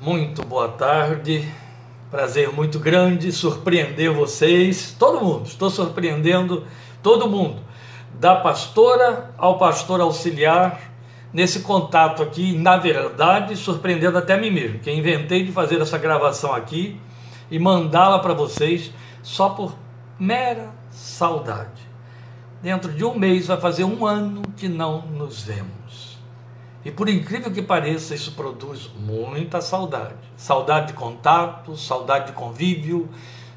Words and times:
Muito 0.00 0.44
boa 0.44 0.68
tarde. 0.68 1.50
Prazer 2.10 2.52
muito 2.52 2.78
grande 2.78 3.32
surpreender 3.32 4.12
vocês, 4.12 4.94
todo 4.98 5.24
mundo. 5.24 5.46
Estou 5.46 5.70
surpreendendo 5.70 6.66
todo 7.02 7.26
mundo, 7.26 7.62
da 8.20 8.36
pastora 8.36 9.34
ao 9.38 9.58
pastor 9.58 10.02
auxiliar, 10.02 10.92
nesse 11.32 11.60
contato 11.60 12.22
aqui, 12.22 12.56
na 12.56 12.76
verdade, 12.76 13.56
surpreendendo 13.56 14.18
até 14.18 14.38
mim 14.38 14.50
mesmo, 14.50 14.80
que 14.80 14.92
inventei 14.92 15.44
de 15.44 15.52
fazer 15.52 15.80
essa 15.80 15.96
gravação 15.96 16.54
aqui 16.54 17.00
e 17.50 17.58
mandá-la 17.58 18.18
para 18.18 18.34
vocês 18.34 18.92
só 19.22 19.48
por 19.48 19.74
mera 20.18 20.74
saudade. 20.90 21.88
Dentro 22.62 22.92
de 22.92 23.02
um 23.02 23.18
mês 23.18 23.46
vai 23.46 23.58
fazer 23.58 23.84
um 23.84 24.04
ano 24.04 24.42
que 24.58 24.68
não 24.68 25.00
nos 25.06 25.42
vemos. 25.42 26.15
E 26.86 26.90
por 26.92 27.08
incrível 27.08 27.50
que 27.50 27.60
pareça, 27.60 28.14
isso 28.14 28.30
produz 28.30 28.88
muita 28.96 29.60
saudade. 29.60 30.14
Saudade 30.36 30.86
de 30.86 30.92
contato, 30.92 31.76
saudade 31.76 32.26
de 32.26 32.32
convívio, 32.32 33.08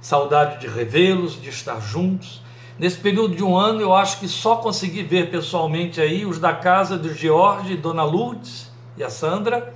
saudade 0.01 0.59
de 0.59 0.65
revê-los, 0.67 1.39
de 1.39 1.49
estar 1.49 1.79
juntos. 1.79 2.41
Nesse 2.79 2.97
período 2.97 3.35
de 3.35 3.43
um 3.43 3.55
ano, 3.55 3.81
eu 3.81 3.93
acho 3.93 4.19
que 4.19 4.27
só 4.27 4.55
consegui 4.55 5.03
ver 5.03 5.29
pessoalmente 5.29 6.01
aí 6.01 6.25
os 6.25 6.39
da 6.39 6.53
casa 6.53 6.97
do 6.97 7.13
George, 7.13 7.77
Dona 7.77 8.03
Lourdes 8.03 8.71
e 8.97 9.03
a 9.03 9.11
Sandra. 9.11 9.75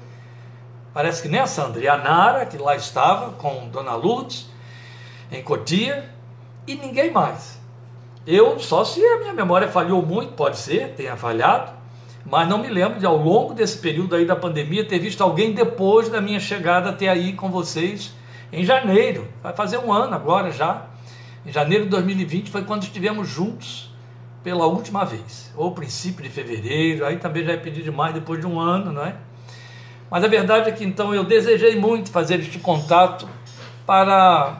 Parece 0.91 1.21
que 1.21 1.27
nem 1.27 1.39
a 1.39 1.45
Sandra, 1.45 1.79
e 1.79 1.87
a 1.87 1.95
Nara, 1.95 2.47
que 2.47 2.57
lá 2.57 2.75
estava 2.75 3.33
com 3.33 3.69
Dona 3.69 3.93
Lourdes, 3.93 4.49
em 5.31 5.43
Cotia, 5.43 6.09
e 6.65 6.73
ninguém 6.73 7.11
mais. 7.11 7.59
Eu, 8.25 8.57
só 8.57 8.83
se 8.83 9.05
a 9.05 9.19
minha 9.19 9.33
memória 9.33 9.67
falhou 9.67 10.03
muito, 10.03 10.33
pode 10.33 10.57
ser, 10.57 10.95
tenha 10.95 11.15
falhado, 11.15 11.82
mas 12.25 12.47
não 12.47 12.57
me 12.57 12.69
lembro 12.69 12.99
de 12.99 13.05
ao 13.05 13.17
longo 13.17 13.53
desse 13.53 13.77
período 13.77 14.15
aí 14.15 14.25
da 14.25 14.35
pandemia 14.35 14.85
ter 14.85 14.99
visto 14.99 15.21
alguém 15.21 15.53
depois 15.53 16.09
da 16.09 16.21
minha 16.21 16.39
chegada 16.39 16.89
até 16.89 17.09
aí 17.09 17.33
com 17.33 17.49
vocês 17.49 18.13
em 18.51 18.63
janeiro. 18.63 19.27
Vai 19.41 19.53
fazer 19.53 19.77
um 19.77 19.91
ano 19.91 20.15
agora 20.15 20.51
já. 20.51 20.85
Em 21.45 21.51
janeiro 21.51 21.83
de 21.83 21.89
2020 21.89 22.49
foi 22.49 22.63
quando 22.63 22.83
estivemos 22.83 23.27
juntos 23.27 23.93
pela 24.43 24.65
última 24.65 25.05
vez, 25.05 25.51
ou 25.55 25.71
princípio 25.71 26.21
de 26.21 26.29
fevereiro, 26.29 27.05
aí 27.05 27.17
também 27.17 27.45
já 27.45 27.53
é 27.53 27.57
pedir 27.57 27.81
demais 27.81 28.13
depois 28.13 28.41
de 28.41 28.45
um 28.45 28.59
ano, 28.59 28.91
não 28.91 29.05
é? 29.05 29.15
Mas 30.11 30.23
a 30.23 30.27
verdade 30.27 30.69
é 30.69 30.71
que 30.71 30.83
então 30.83 31.15
eu 31.15 31.23
desejei 31.23 31.79
muito 31.79 32.11
fazer 32.11 32.39
este 32.39 32.59
contato 32.59 33.27
para 33.85 34.57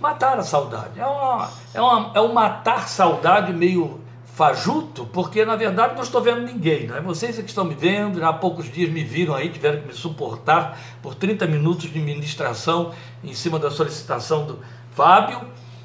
matar 0.00 0.38
a 0.38 0.42
saudade. 0.42 0.98
É, 0.98 1.06
uma, 1.06 1.50
é, 1.74 1.80
uma, 1.80 2.12
é 2.14 2.20
um 2.20 2.32
matar 2.32 2.88
saudade 2.88 3.52
meio 3.52 4.00
fajuto, 4.38 5.04
porque 5.06 5.44
na 5.44 5.56
verdade 5.56 5.96
não 5.96 6.02
estou 6.04 6.22
vendo 6.22 6.42
ninguém, 6.42 6.86
não 6.86 6.96
é? 6.96 7.00
Vocês 7.00 7.36
é 7.40 7.42
que 7.42 7.48
estão 7.48 7.64
me 7.64 7.74
vendo, 7.74 8.24
há 8.24 8.32
poucos 8.32 8.70
dias 8.70 8.88
me 8.88 9.02
viram 9.02 9.34
aí, 9.34 9.48
tiveram 9.48 9.80
que 9.80 9.88
me 9.88 9.92
suportar 9.92 10.78
por 11.02 11.16
30 11.16 11.44
minutos 11.48 11.90
de 11.90 11.98
ministração 11.98 12.92
em 13.24 13.34
cima 13.34 13.58
da 13.58 13.68
solicitação 13.68 14.46
do 14.46 14.60
Fábio, 14.92 15.40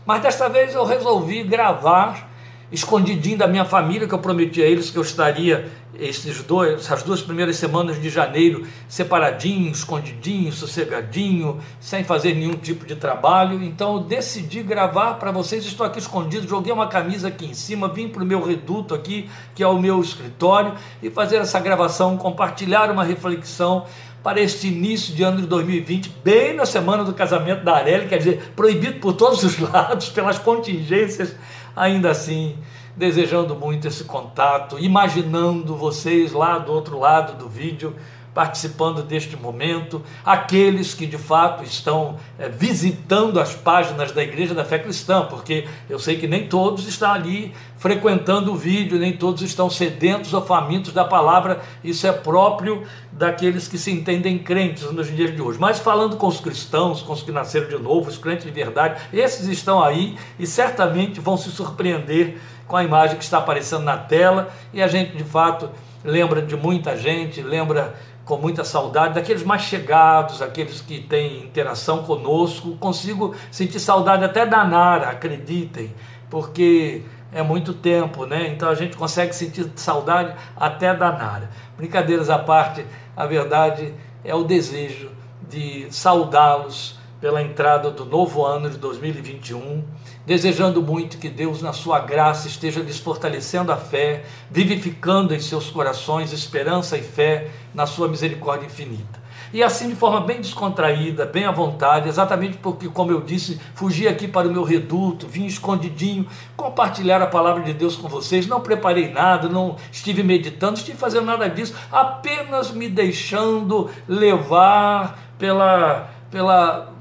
mas 0.06 0.22
desta 0.22 0.48
vez 0.50 0.76
eu 0.76 0.86
resolvi 0.86 1.42
gravar 1.42 2.30
escondidinho 2.74 3.38
da 3.38 3.48
minha 3.48 3.64
família, 3.64 4.08
que 4.08 4.14
eu 4.14 4.20
prometi 4.20 4.62
a 4.62 4.66
eles 4.66 4.90
que 4.90 4.98
eu 4.98 5.04
estaria 5.04 5.72
esses 6.00 6.42
dois, 6.42 6.80
essas 6.80 7.04
duas 7.04 7.22
primeiras 7.22 7.56
semanas 7.56 8.02
de 8.02 8.10
janeiro 8.10 8.66
separadinho, 8.88 9.72
escondidinho, 9.72 10.52
sossegadinho, 10.52 11.60
sem 11.80 12.04
fazer 12.04 12.34
nenhum 12.34 12.56
tipo 12.56 12.86
de 12.86 12.96
trabalho. 12.96 13.64
Então 13.64 13.98
eu 13.98 14.00
decidi 14.00 14.64
gravar 14.64 15.14
para 15.16 15.32
vocês. 15.32 15.64
Estou 15.64 15.86
aqui 15.86 16.00
escondido, 16.00 16.48
joguei 16.48 16.74
uma 16.74 16.88
camisa 16.88 17.28
aqui 17.28 17.46
em 17.46 17.54
cima, 17.54 17.88
vim 17.88 18.10
para 18.10 18.24
o 18.24 18.26
meu 18.26 18.44
reduto 18.44 18.96
aqui, 18.96 19.30
que 19.54 19.62
é 19.62 19.68
o 19.68 19.80
meu 19.80 20.02
escritório, 20.02 20.74
e 21.02 21.12
fazer 21.12 21.38
essa 21.38 21.60
gravação, 21.60 22.18
compartilhar 22.18 22.90
uma 22.90 23.04
reflexão 23.04 23.86
para 24.24 24.40
este 24.40 24.68
início 24.68 25.14
de 25.14 25.22
ano 25.22 25.42
de 25.42 25.48
2020, 25.48 26.10
bem 26.24 26.54
na 26.54 26.66
semana 26.66 27.04
do 27.04 27.14
casamento 27.14 27.66
da 27.66 27.76
Arely, 27.76 28.08
quer 28.08 28.18
dizer, 28.20 28.54
proibido 28.56 29.02
por 29.02 29.14
todos 29.14 29.44
os 29.44 29.60
lados, 29.60 30.08
pelas 30.10 30.40
contingências, 30.40 31.36
ainda 31.76 32.12
assim 32.12 32.58
desejando 32.96 33.56
muito 33.56 33.88
esse 33.88 34.04
contato, 34.04 34.78
imaginando 34.80 35.76
vocês 35.76 36.32
lá 36.32 36.60
do 36.60 36.72
outro 36.72 37.00
lado 37.00 37.38
do 37.38 37.50
vídeo 37.50 37.96
participando 38.34 39.04
deste 39.04 39.38
momento, 39.38 40.02
aqueles 40.26 40.94
que 40.94 41.06
de 41.06 41.18
fato 41.18 41.64
estão 41.64 42.18
é, 42.40 42.50
visitando 42.50 43.40
as 43.40 43.54
páginas 43.54 44.12
da 44.12 44.24
Igreja 44.24 44.54
da 44.54 44.66
Fé 44.66 44.80
Cristã, 44.80 45.26
porque 45.30 45.68
eu 45.90 46.00
sei 46.00 46.18
que 46.18 46.28
nem 46.28 46.48
todos 46.48 46.88
estão 46.88 47.12
ali 47.12 47.54
frequentando 47.78 48.52
o 48.54 48.56
vídeo, 48.56 48.98
nem 48.98 49.14
todos 49.14 49.42
estão 49.42 49.70
sedentos 49.70 50.34
ou 50.34 50.42
famintos 50.42 50.94
da 50.94 51.04
palavra, 51.04 51.62
isso 51.84 52.08
é 52.08 52.12
próprio 52.12 52.84
daqueles 53.12 53.68
que 53.68 53.78
se 53.78 53.92
entendem 53.92 54.40
crentes 54.40 54.90
nos 54.92 55.14
dias 55.14 55.36
de 55.36 55.42
hoje. 55.42 55.60
Mas 55.60 55.80
falando 55.80 56.16
com 56.16 56.28
os 56.28 56.40
cristãos, 56.40 57.02
com 57.02 57.14
os 57.14 57.22
que 57.22 57.32
nasceram 57.32 57.68
de 57.68 57.78
novo, 57.78 58.10
os 58.10 58.18
crentes 58.18 58.46
de 58.46 58.52
verdade, 58.52 59.02
esses 59.12 59.48
estão 59.48 59.84
aí 59.84 60.18
e 60.40 60.48
certamente 60.48 61.20
vão 61.20 61.38
se 61.38 61.52
surpreender 61.52 62.38
com 62.68 62.78
a 62.78 62.84
imagem 62.84 63.18
que 63.18 63.24
está 63.24 63.38
aparecendo 63.38 63.84
na 63.84 63.98
tela 63.98 64.50
e 64.74 64.82
a 64.82 64.88
gente 64.88 65.16
de 65.16 65.24
fato 65.24 65.70
lembra 66.04 66.42
de 66.42 66.56
muita 66.56 66.98
gente, 66.98 67.42
lembra 67.42 67.96
com 68.26 68.38
muita 68.38 68.64
saudade 68.64 69.16
daqueles 69.16 69.44
mais 69.44 69.64
chegados, 69.64 70.42
aqueles 70.42 70.82
que 70.82 71.02
têm 71.02 71.44
interação 71.44 72.04
conosco. 72.04 72.76
Consigo 72.78 73.36
sentir 73.52 73.80
saudade 73.80 74.24
até 74.24 74.46
da 74.46 74.64
Nara, 74.64 75.10
acreditem, 75.10 75.94
porque 76.30 77.04
é 77.32 77.44
muito 77.44 77.74
tempo, 77.74 78.26
né? 78.26 78.48
Então 78.48 78.70
a 78.70 78.76
gente 78.76 78.96
consegue 78.96 79.34
sentir 79.36 79.70
saudade 79.76 80.36
até 80.56 80.94
da 80.96 81.12
Nara. 81.12 81.50
Brincadeiras 81.76 82.30
à 82.30 82.40
parte, 82.40 82.86
a 83.16 83.26
verdade 83.26 83.94
é 84.24 84.34
o 84.34 84.44
desejo 84.44 85.12
de 85.50 85.88
saudá-los 85.92 87.03
pela 87.24 87.42
entrada 87.42 87.90
do 87.90 88.04
novo 88.04 88.46
ano 88.46 88.70
de 88.70 88.78
2021 88.78 89.82
desejando 90.26 90.82
muito 90.82 91.18
que 91.18 91.30
Deus, 91.30 91.62
na 91.62 91.72
sua 91.72 92.00
graça, 92.00 92.50
esteja 92.50 92.82
lhes 92.82 93.00
fortalecendo 93.00 93.72
a 93.72 93.78
fé, 93.78 94.26
vivificando 94.52 95.34
em 95.34 95.40
seus 95.40 95.70
corações 95.70 96.34
esperança 96.34 96.98
e 96.98 97.02
fé 97.02 97.50
na 97.74 97.86
sua 97.86 98.10
misericórdia 98.10 98.66
infinita. 98.66 99.24
E 99.54 99.64
assim, 99.64 99.88
de 99.88 99.96
forma 99.96 100.20
bem 100.20 100.42
descontraída, 100.42 101.26
bem 101.26 101.46
à 101.46 101.52
vontade, 101.52 102.10
exatamente 102.10 102.58
porque, 102.58 102.90
como 102.90 103.12
eu 103.12 103.22
disse, 103.22 103.58
fugi 103.74 104.06
aqui 104.06 104.28
para 104.28 104.50
o 104.50 104.52
meu 104.52 104.64
reduto, 104.64 105.26
vim 105.26 105.46
escondidinho, 105.46 106.28
compartilhar 106.58 107.22
a 107.22 107.28
palavra 107.28 107.64
de 107.64 107.72
Deus 107.72 107.96
com 107.96 108.10
vocês. 108.10 108.48
Não 108.48 108.60
preparei 108.60 109.14
nada, 109.14 109.48
não 109.48 109.78
estive 109.90 110.24
meditando, 110.24 110.74
não 110.74 110.78
estive 110.78 110.98
fazendo 110.98 111.26
nada 111.26 111.50
disso, 111.50 111.74
apenas 111.90 112.72
me 112.72 112.90
deixando 112.90 113.90
levar 114.10 115.20
pela, 115.38 116.10
pela 116.30 116.93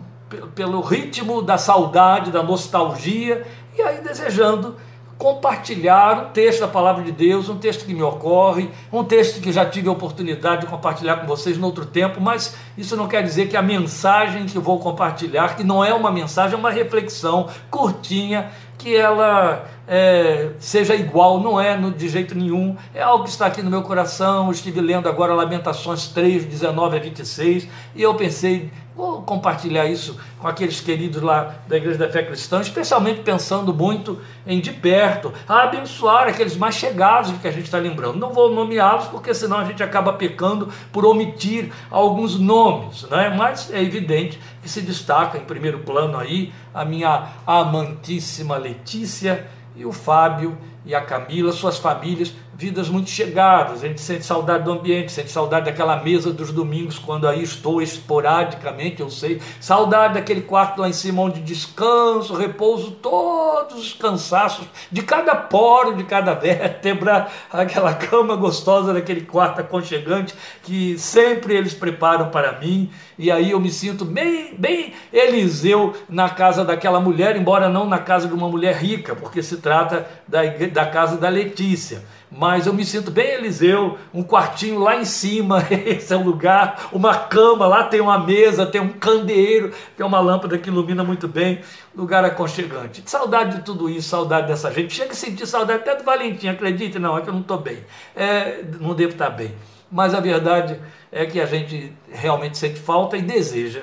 pelo 0.55 0.81
ritmo 0.81 1.43
da 1.43 1.59
saudade, 1.59 2.31
da 2.31 2.43
nostalgia, 2.43 3.47
e 3.77 3.83
aí 3.83 4.01
desejando 4.01 4.77
compartilhar 5.23 6.27
um 6.27 6.31
texto 6.31 6.63
da 6.63 6.67
palavra 6.67 7.05
de 7.05 7.13
Deus, 7.13 7.49
um 7.49 7.57
texto 7.57 7.87
que 7.87 7.95
me 7.95 8.03
ocorre, 8.03 8.69
um 8.93 9.05
texto 9.05 9.41
que 9.41 9.53
já 9.53 9.65
tive 9.65 9.89
a 9.89 9.93
oportunidade 9.93 10.63
de 10.63 10.67
compartilhar 10.67 11.19
com 11.19 11.29
vocês 11.29 11.57
no 11.57 11.65
outro 11.67 11.87
tempo, 11.87 12.21
mas 12.21 12.57
isso 12.77 12.97
não 12.97 13.07
quer 13.07 13.23
dizer 13.23 13.49
que 13.49 13.57
a 13.57 13.63
mensagem 13.63 14.47
que 14.47 14.59
vou 14.59 14.81
compartilhar, 14.81 15.55
que 15.55 15.63
não 15.63 15.85
é 15.85 15.95
uma 15.95 16.11
mensagem, 16.11 16.57
é 16.57 16.59
uma 16.59 16.73
reflexão 16.73 17.49
curtinha, 17.71 18.51
que 18.77 18.97
ela 18.97 19.65
é, 19.87 20.51
seja 20.59 20.93
igual, 20.97 21.39
não 21.39 21.61
é 21.61 21.77
no, 21.77 21.93
de 21.93 22.09
jeito 22.09 22.35
nenhum, 22.35 22.77
é 22.93 23.01
algo 23.01 23.23
que 23.23 23.31
está 23.31 23.47
aqui 23.47 23.63
no 23.63 23.71
meu 23.71 23.83
coração. 23.83 24.47
Eu 24.47 24.53
estive 24.53 24.81
lendo 24.81 25.09
agora 25.09 25.33
Lamentações 25.35 26.09
3, 26.09 26.47
19 26.47 26.97
a 26.97 27.01
26, 27.01 27.69
e 27.95 28.03
eu 28.03 28.13
pensei, 28.15 28.73
Vou 28.95 29.23
compartilhar 29.23 29.87
isso 29.87 30.19
com 30.39 30.47
aqueles 30.47 30.81
queridos 30.81 31.23
lá 31.23 31.55
da 31.67 31.79
Igreja 31.79 31.99
da 31.99 32.11
Fé 32.11 32.23
Cristã, 32.23 32.61
especialmente 32.61 33.21
pensando 33.21 33.73
muito 33.73 34.21
em 34.47 34.61
de 34.61 34.71
perto, 34.71 35.33
a 35.49 35.63
abençoar 35.63 36.29
aqueles 36.29 36.57
mais 36.57 36.75
chegados 36.75 37.33
que 37.41 37.49
a 37.49 37.51
gente 37.51 37.65
está 37.65 37.79
lembrando. 37.79 38.19
Não 38.19 38.33
vou 38.33 38.55
nomeá-los, 38.55 39.07
porque 39.07 39.33
senão 39.33 39.59
a 39.59 39.65
gente 39.65 39.83
acaba 39.83 40.13
pecando 40.13 40.69
por 40.93 41.07
omitir 41.07 41.73
alguns 41.91 42.39
nomes, 42.39 43.05
né? 43.05 43.35
mas 43.35 43.73
é 43.73 43.83
evidente 43.83 44.39
que 44.61 44.69
se 44.69 44.83
destaca 44.83 45.39
em 45.39 45.45
primeiro 45.45 45.79
plano 45.79 46.19
aí 46.19 46.53
a 46.75 46.85
minha 46.85 47.29
amantíssima 47.47 48.59
Letícia 48.59 49.47
e 49.75 49.87
o 49.87 49.93
Fábio 49.93 50.59
e 50.85 50.95
a 50.95 51.01
Camila, 51.01 51.53
suas 51.53 51.79
famílias, 51.79 52.35
vidas 52.55 52.89
muito 52.89 53.11
chegadas. 53.11 53.83
A 53.83 53.89
gente 53.89 54.01
sente 54.01 54.25
saudade 54.25 54.65
do 54.65 54.73
ambiente, 54.73 55.11
sente 55.11 55.31
saudade 55.31 55.67
daquela 55.67 55.97
mesa 55.97 56.33
dos 56.33 56.53
domingos, 56.53 56.99
quando 56.99 57.27
aí 57.27 57.43
estou 57.43 57.81
esporadicamente, 57.81 59.01
eu 59.01 59.11
sei. 59.11 59.41
Saudade 59.61 60.15
daquele 60.15 60.43
quarto 60.43 60.81
lá 60.81 60.89
em 60.89 60.93
cima 60.93 61.23
onde 61.23 61.41
descanso, 61.41 62.35
repouso 62.35 62.93
todos 62.93 63.79
os 63.79 63.93
cansaços 63.95 64.67
de 64.91 65.03
cada 65.03 65.35
poro, 65.35 65.97
de 65.97 66.05
cada 66.05 66.35
vértebra, 66.35 67.29
aquela 67.51 67.95
cama 67.95 68.37
gostosa 68.37 68.93
daquele 68.93 69.23
quarto 69.23 69.61
aconchegante 69.61 70.35
que 70.63 70.99
sempre 70.99 71.55
eles 71.55 71.75
preparam 71.75 72.31
para 72.31 72.59
mim. 72.59 72.91
E 73.19 73.31
aí 73.31 73.51
eu 73.51 73.61
me 73.61 73.71
sinto 73.71 74.05
bem, 74.05 74.55
bem 74.59 74.93
Eliseu 75.13 75.95
na 76.09 76.29
casa 76.29 76.65
daquela 76.65 77.01
mulher, 77.01 77.37
embora 77.37 77.69
não 77.69 77.87
na 77.87 77.99
casa 77.99 78.27
de 78.27 78.35
uma 78.35 78.49
mulher 78.49 78.77
rica, 78.77 79.15
porque 79.15 79.43
se 79.43 79.59
trata 79.59 80.07
da, 80.33 80.43
da 80.73 80.87
casa 80.87 81.17
da 81.17 81.29
Letícia 81.29 82.03
mas 82.35 82.67
eu 82.67 82.73
me 82.73 82.85
sinto 82.85 83.11
bem 83.11 83.33
Eliseu, 83.33 83.99
um 84.13 84.23
quartinho 84.23 84.79
lá 84.79 84.97
em 84.97 85.05
cima, 85.05 85.63
esse 85.71 86.13
é 86.15 86.17
o 86.17 86.23
lugar, 86.23 86.89
uma 86.91 87.15
cama, 87.15 87.67
lá 87.67 87.85
tem 87.85 88.01
uma 88.01 88.19
mesa, 88.19 88.65
tem 88.65 88.81
um 88.81 88.89
candeeiro, 88.89 89.73
é 89.99 90.05
uma 90.05 90.19
lâmpada 90.19 90.57
que 90.57 90.71
ilumina 90.71 91.05
muito 91.05 91.29
bem, 91.29 91.61
lugar 91.95 92.25
aconchegante. 92.25 93.03
Saudade 93.05 93.59
de 93.59 93.63
tudo 93.63 93.89
isso, 93.89 94.09
saudade 94.09 94.47
dessa 94.47 94.73
gente. 94.73 94.95
Chega 94.95 95.13
a 95.13 95.15
sentir 95.15 95.47
saudade 95.47 95.81
até 95.81 95.95
do 95.95 96.05
Valentim, 96.05 96.49
acredite, 96.49 96.99
não, 96.99 97.19
é 97.19 97.21
que 97.21 97.29
eu 97.29 97.35
não 97.35 97.43
estou 97.43 97.59
bem, 97.59 97.85
é, 98.17 98.65
não 98.81 98.95
devo 98.95 99.13
estar 99.13 99.29
bem. 99.29 99.55
Mas 99.91 100.15
a 100.15 100.21
verdade 100.21 100.81
é 101.13 101.27
que 101.27 101.39
a 101.39 101.45
gente 101.45 101.93
realmente 102.11 102.57
sente 102.57 102.81
falta 102.81 103.17
e 103.17 103.21
deseja 103.21 103.83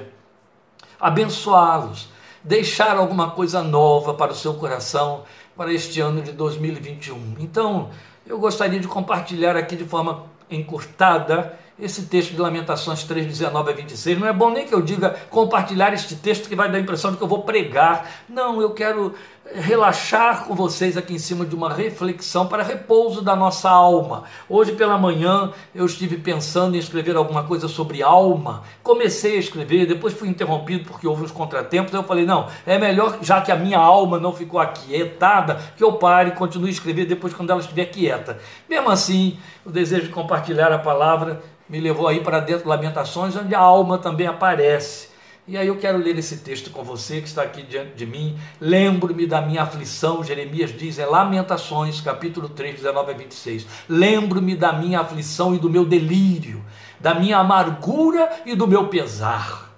abençoá-los, 0.99 2.09
deixar 2.43 2.97
alguma 2.97 3.29
coisa 3.29 3.61
nova 3.61 4.15
para 4.15 4.31
o 4.31 4.35
seu 4.35 4.55
coração 4.55 5.23
para 5.59 5.73
este 5.73 5.99
ano 5.99 6.21
de 6.21 6.31
2021. 6.31 7.35
Então, 7.37 7.89
eu 8.25 8.39
gostaria 8.39 8.79
de 8.79 8.87
compartilhar 8.87 9.57
aqui 9.57 9.75
de 9.75 9.83
forma 9.83 10.23
encurtada 10.49 11.53
esse 11.81 12.03
texto 12.03 12.31
de 12.31 12.41
Lamentações 12.41 13.03
3, 13.03 13.25
19 13.25 13.71
a 13.71 13.75
26. 13.75 14.19
Não 14.19 14.27
é 14.27 14.33
bom 14.33 14.49
nem 14.49 14.65
que 14.65 14.73
eu 14.73 14.81
diga 14.81 15.15
compartilhar 15.29 15.93
este 15.93 16.15
texto 16.15 16.49
que 16.49 16.55
vai 16.55 16.69
dar 16.69 16.77
a 16.77 16.81
impressão 16.81 17.11
de 17.11 17.17
que 17.17 17.23
eu 17.23 17.27
vou 17.27 17.43
pregar. 17.43 18.09
Não, 18.27 18.61
eu 18.61 18.71
quero 18.71 19.15
relaxar 19.53 20.45
com 20.45 20.53
vocês 20.53 20.95
aqui 20.95 21.13
em 21.13 21.19
cima 21.19 21.45
de 21.45 21.55
uma 21.55 21.73
reflexão 21.73 22.47
para 22.47 22.61
repouso 22.61 23.21
da 23.21 23.35
nossa 23.35 23.69
alma. 23.69 24.23
Hoje 24.47 24.73
pela 24.73 24.97
manhã 24.97 25.51
eu 25.73 25.85
estive 25.85 26.17
pensando 26.17 26.75
em 26.75 26.79
escrever 26.79 27.15
alguma 27.15 27.43
coisa 27.43 27.67
sobre 27.67 28.03
alma. 28.03 28.63
Comecei 28.83 29.37
a 29.37 29.39
escrever, 29.39 29.87
depois 29.87 30.13
fui 30.13 30.27
interrompido 30.27 30.85
porque 30.85 31.07
houve 31.07 31.23
uns 31.23 31.31
contratempos. 31.31 31.93
Eu 31.93 32.03
falei: 32.03 32.25
não, 32.25 32.47
é 32.65 32.77
melhor, 32.77 33.19
já 33.21 33.41
que 33.41 33.51
a 33.51 33.55
minha 33.55 33.79
alma 33.79 34.19
não 34.19 34.33
ficou 34.33 34.59
aquietada, 34.59 35.59
que 35.75 35.83
eu 35.83 35.93
pare 35.93 36.29
e 36.29 36.33
continue 36.33 36.69
a 36.69 36.73
escrever 36.73 37.05
depois 37.05 37.33
quando 37.33 37.49
ela 37.49 37.61
estiver 37.61 37.85
quieta. 37.85 38.37
Mesmo 38.69 38.89
assim, 38.89 39.39
o 39.65 39.71
desejo 39.71 40.07
de 40.07 40.09
compartilhar 40.09 40.71
a 40.71 40.79
palavra 40.79 41.41
me 41.69 41.79
levou 41.79 42.07
aí 42.07 42.21
para 42.21 42.39
dentro 42.39 42.63
de 42.63 42.69
Lamentações, 42.69 43.35
onde 43.35 43.53
a 43.53 43.59
alma 43.59 43.97
também 43.97 44.25
aparece. 44.25 45.09
E 45.47 45.57
aí 45.57 45.67
eu 45.67 45.77
quero 45.77 45.97
ler 45.97 46.17
esse 46.17 46.37
texto 46.37 46.69
com 46.69 46.83
você 46.83 47.21
que 47.21 47.27
está 47.27 47.41
aqui 47.41 47.63
diante 47.63 47.93
de 47.93 48.05
mim. 48.05 48.37
Lembro-me 48.59 49.25
da 49.25 49.41
minha 49.41 49.63
aflição, 49.63 50.23
Jeremias 50.23 50.71
diz, 50.71 50.99
é 50.99 51.05
Lamentações, 51.05 52.01
capítulo 52.01 52.49
3, 52.49 52.75
19 52.75 53.11
a 53.11 53.15
26. 53.15 53.65
Lembro-me 53.87 54.55
da 54.55 54.73
minha 54.73 54.99
aflição 54.99 55.55
e 55.55 55.59
do 55.59 55.69
meu 55.69 55.85
delírio, 55.85 56.63
da 56.99 57.15
minha 57.15 57.37
amargura 57.37 58.29
e 58.45 58.55
do 58.55 58.67
meu 58.67 58.89
pesar. 58.89 59.73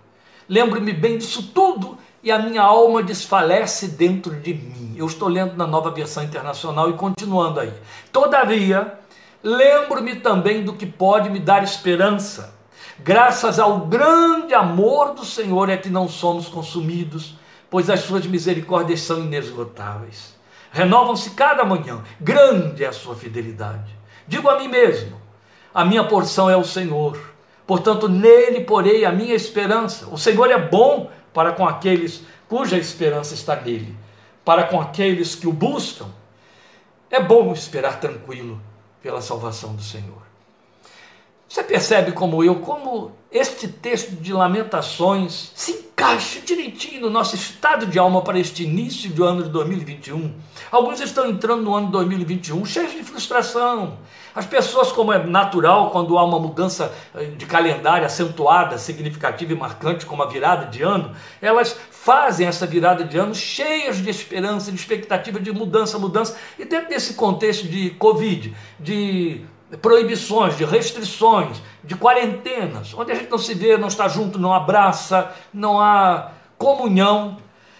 Lembro-me 0.47 0.91
bem 0.91 1.17
disso 1.17 1.51
tudo 1.53 1.97
e 2.23 2.31
a 2.31 2.39
minha 2.39 2.61
alma 2.61 3.01
desfalece 3.01 3.87
dentro 3.87 4.35
de 4.35 4.53
mim. 4.53 4.93
Eu 4.97 5.05
estou 5.05 5.27
lendo 5.27 5.55
na 5.55 5.65
nova 5.65 5.89
versão 5.89 6.23
internacional 6.23 6.89
e 6.89 6.93
continuando 6.93 7.61
aí. 7.61 7.73
Todavia, 8.11 8.99
lembro-me 9.43 10.15
também 10.17 10.63
do 10.63 10.73
que 10.73 10.85
pode 10.85 11.29
me 11.29 11.39
dar 11.39 11.63
esperança 11.63 12.61
Graças 13.03 13.57
ao 13.57 13.79
grande 13.79 14.53
amor 14.53 15.15
do 15.15 15.25
Senhor 15.25 15.69
é 15.69 15.77
que 15.77 15.89
não 15.89 16.07
somos 16.07 16.47
consumidos, 16.47 17.35
pois 17.67 17.89
as 17.89 18.01
suas 18.01 18.27
misericórdias 18.27 19.01
são 19.01 19.21
inesgotáveis. 19.21 20.35
Renovam-se 20.71 21.31
cada 21.31 21.65
manhã, 21.65 22.03
grande 22.19 22.83
é 22.83 22.87
a 22.87 22.93
sua 22.93 23.15
fidelidade. 23.15 23.91
Digo 24.27 24.47
a 24.47 24.59
mim 24.59 24.67
mesmo: 24.67 25.19
a 25.73 25.83
minha 25.83 26.03
porção 26.03 26.47
é 26.47 26.55
o 26.55 26.63
Senhor, 26.63 27.19
portanto, 27.65 28.07
nele 28.07 28.61
porei 28.61 29.03
a 29.03 29.11
minha 29.11 29.33
esperança. 29.33 30.07
O 30.11 30.17
Senhor 30.17 30.51
é 30.51 30.59
bom 30.59 31.09
para 31.33 31.53
com 31.53 31.67
aqueles 31.67 32.23
cuja 32.47 32.77
esperança 32.77 33.33
está 33.33 33.55
nele, 33.55 33.97
para 34.45 34.65
com 34.65 34.79
aqueles 34.79 35.33
que 35.33 35.47
o 35.47 35.51
buscam. 35.51 36.05
É 37.09 37.19
bom 37.19 37.51
esperar 37.51 37.99
tranquilo 37.99 38.61
pela 39.01 39.21
salvação 39.21 39.75
do 39.75 39.81
Senhor. 39.81 40.21
Você 41.47 41.63
percebe 41.63 42.13
como 42.13 42.41
eu, 42.43 42.55
como 42.61 43.11
este 43.29 43.67
texto 43.67 44.11
de 44.11 44.31
Lamentações 44.31 45.51
se 45.53 45.71
encaixa 45.73 46.39
direitinho 46.39 47.01
no 47.01 47.09
nosso 47.09 47.35
estado 47.35 47.85
de 47.85 47.99
alma 47.99 48.21
para 48.21 48.39
este 48.39 48.63
início 48.63 49.09
do 49.11 49.25
ano 49.25 49.43
de 49.43 49.49
2021. 49.49 50.33
Alguns 50.71 51.01
estão 51.01 51.29
entrando 51.29 51.63
no 51.63 51.75
ano 51.75 51.87
de 51.87 51.91
2021 51.91 52.65
cheios 52.65 52.93
de 52.93 53.03
frustração. 53.03 53.97
As 54.33 54.45
pessoas, 54.45 54.93
como 54.93 55.11
é 55.11 55.21
natural, 55.21 55.91
quando 55.91 56.17
há 56.17 56.23
uma 56.23 56.39
mudança 56.39 56.93
eh, 57.13 57.25
de 57.25 57.45
calendário 57.45 58.05
acentuada, 58.05 58.77
significativa 58.77 59.51
e 59.51 59.55
marcante, 59.55 60.05
como 60.05 60.23
a 60.23 60.27
virada 60.27 60.67
de 60.67 60.81
ano, 60.81 61.13
elas 61.41 61.77
fazem 62.03 62.47
essa 62.47 62.65
virada 62.65 63.03
de 63.03 63.15
ano 63.15 63.35
cheias 63.35 63.97
de 63.97 64.09
esperança, 64.09 64.71
de 64.71 64.77
expectativa 64.77 65.39
de 65.39 65.51
mudança, 65.51 65.99
mudança. 65.99 66.35
E 66.57 66.65
dentro 66.65 66.89
desse 66.89 67.13
contexto 67.13 67.67
de 67.67 67.91
Covid, 67.91 68.55
de 68.79 69.41
proibições, 69.83 70.57
de 70.57 70.65
restrições, 70.65 71.61
de 71.83 71.95
quarentenas, 71.95 72.91
onde 72.95 73.11
a 73.11 73.15
gente 73.15 73.29
não 73.29 73.37
se 73.37 73.53
vê, 73.53 73.77
não 73.77 73.87
está 73.87 74.07
junto, 74.07 74.39
não 74.39 74.51
abraça, 74.51 75.31
não 75.53 75.79
há 75.79 76.31
comunhão. 76.57 77.37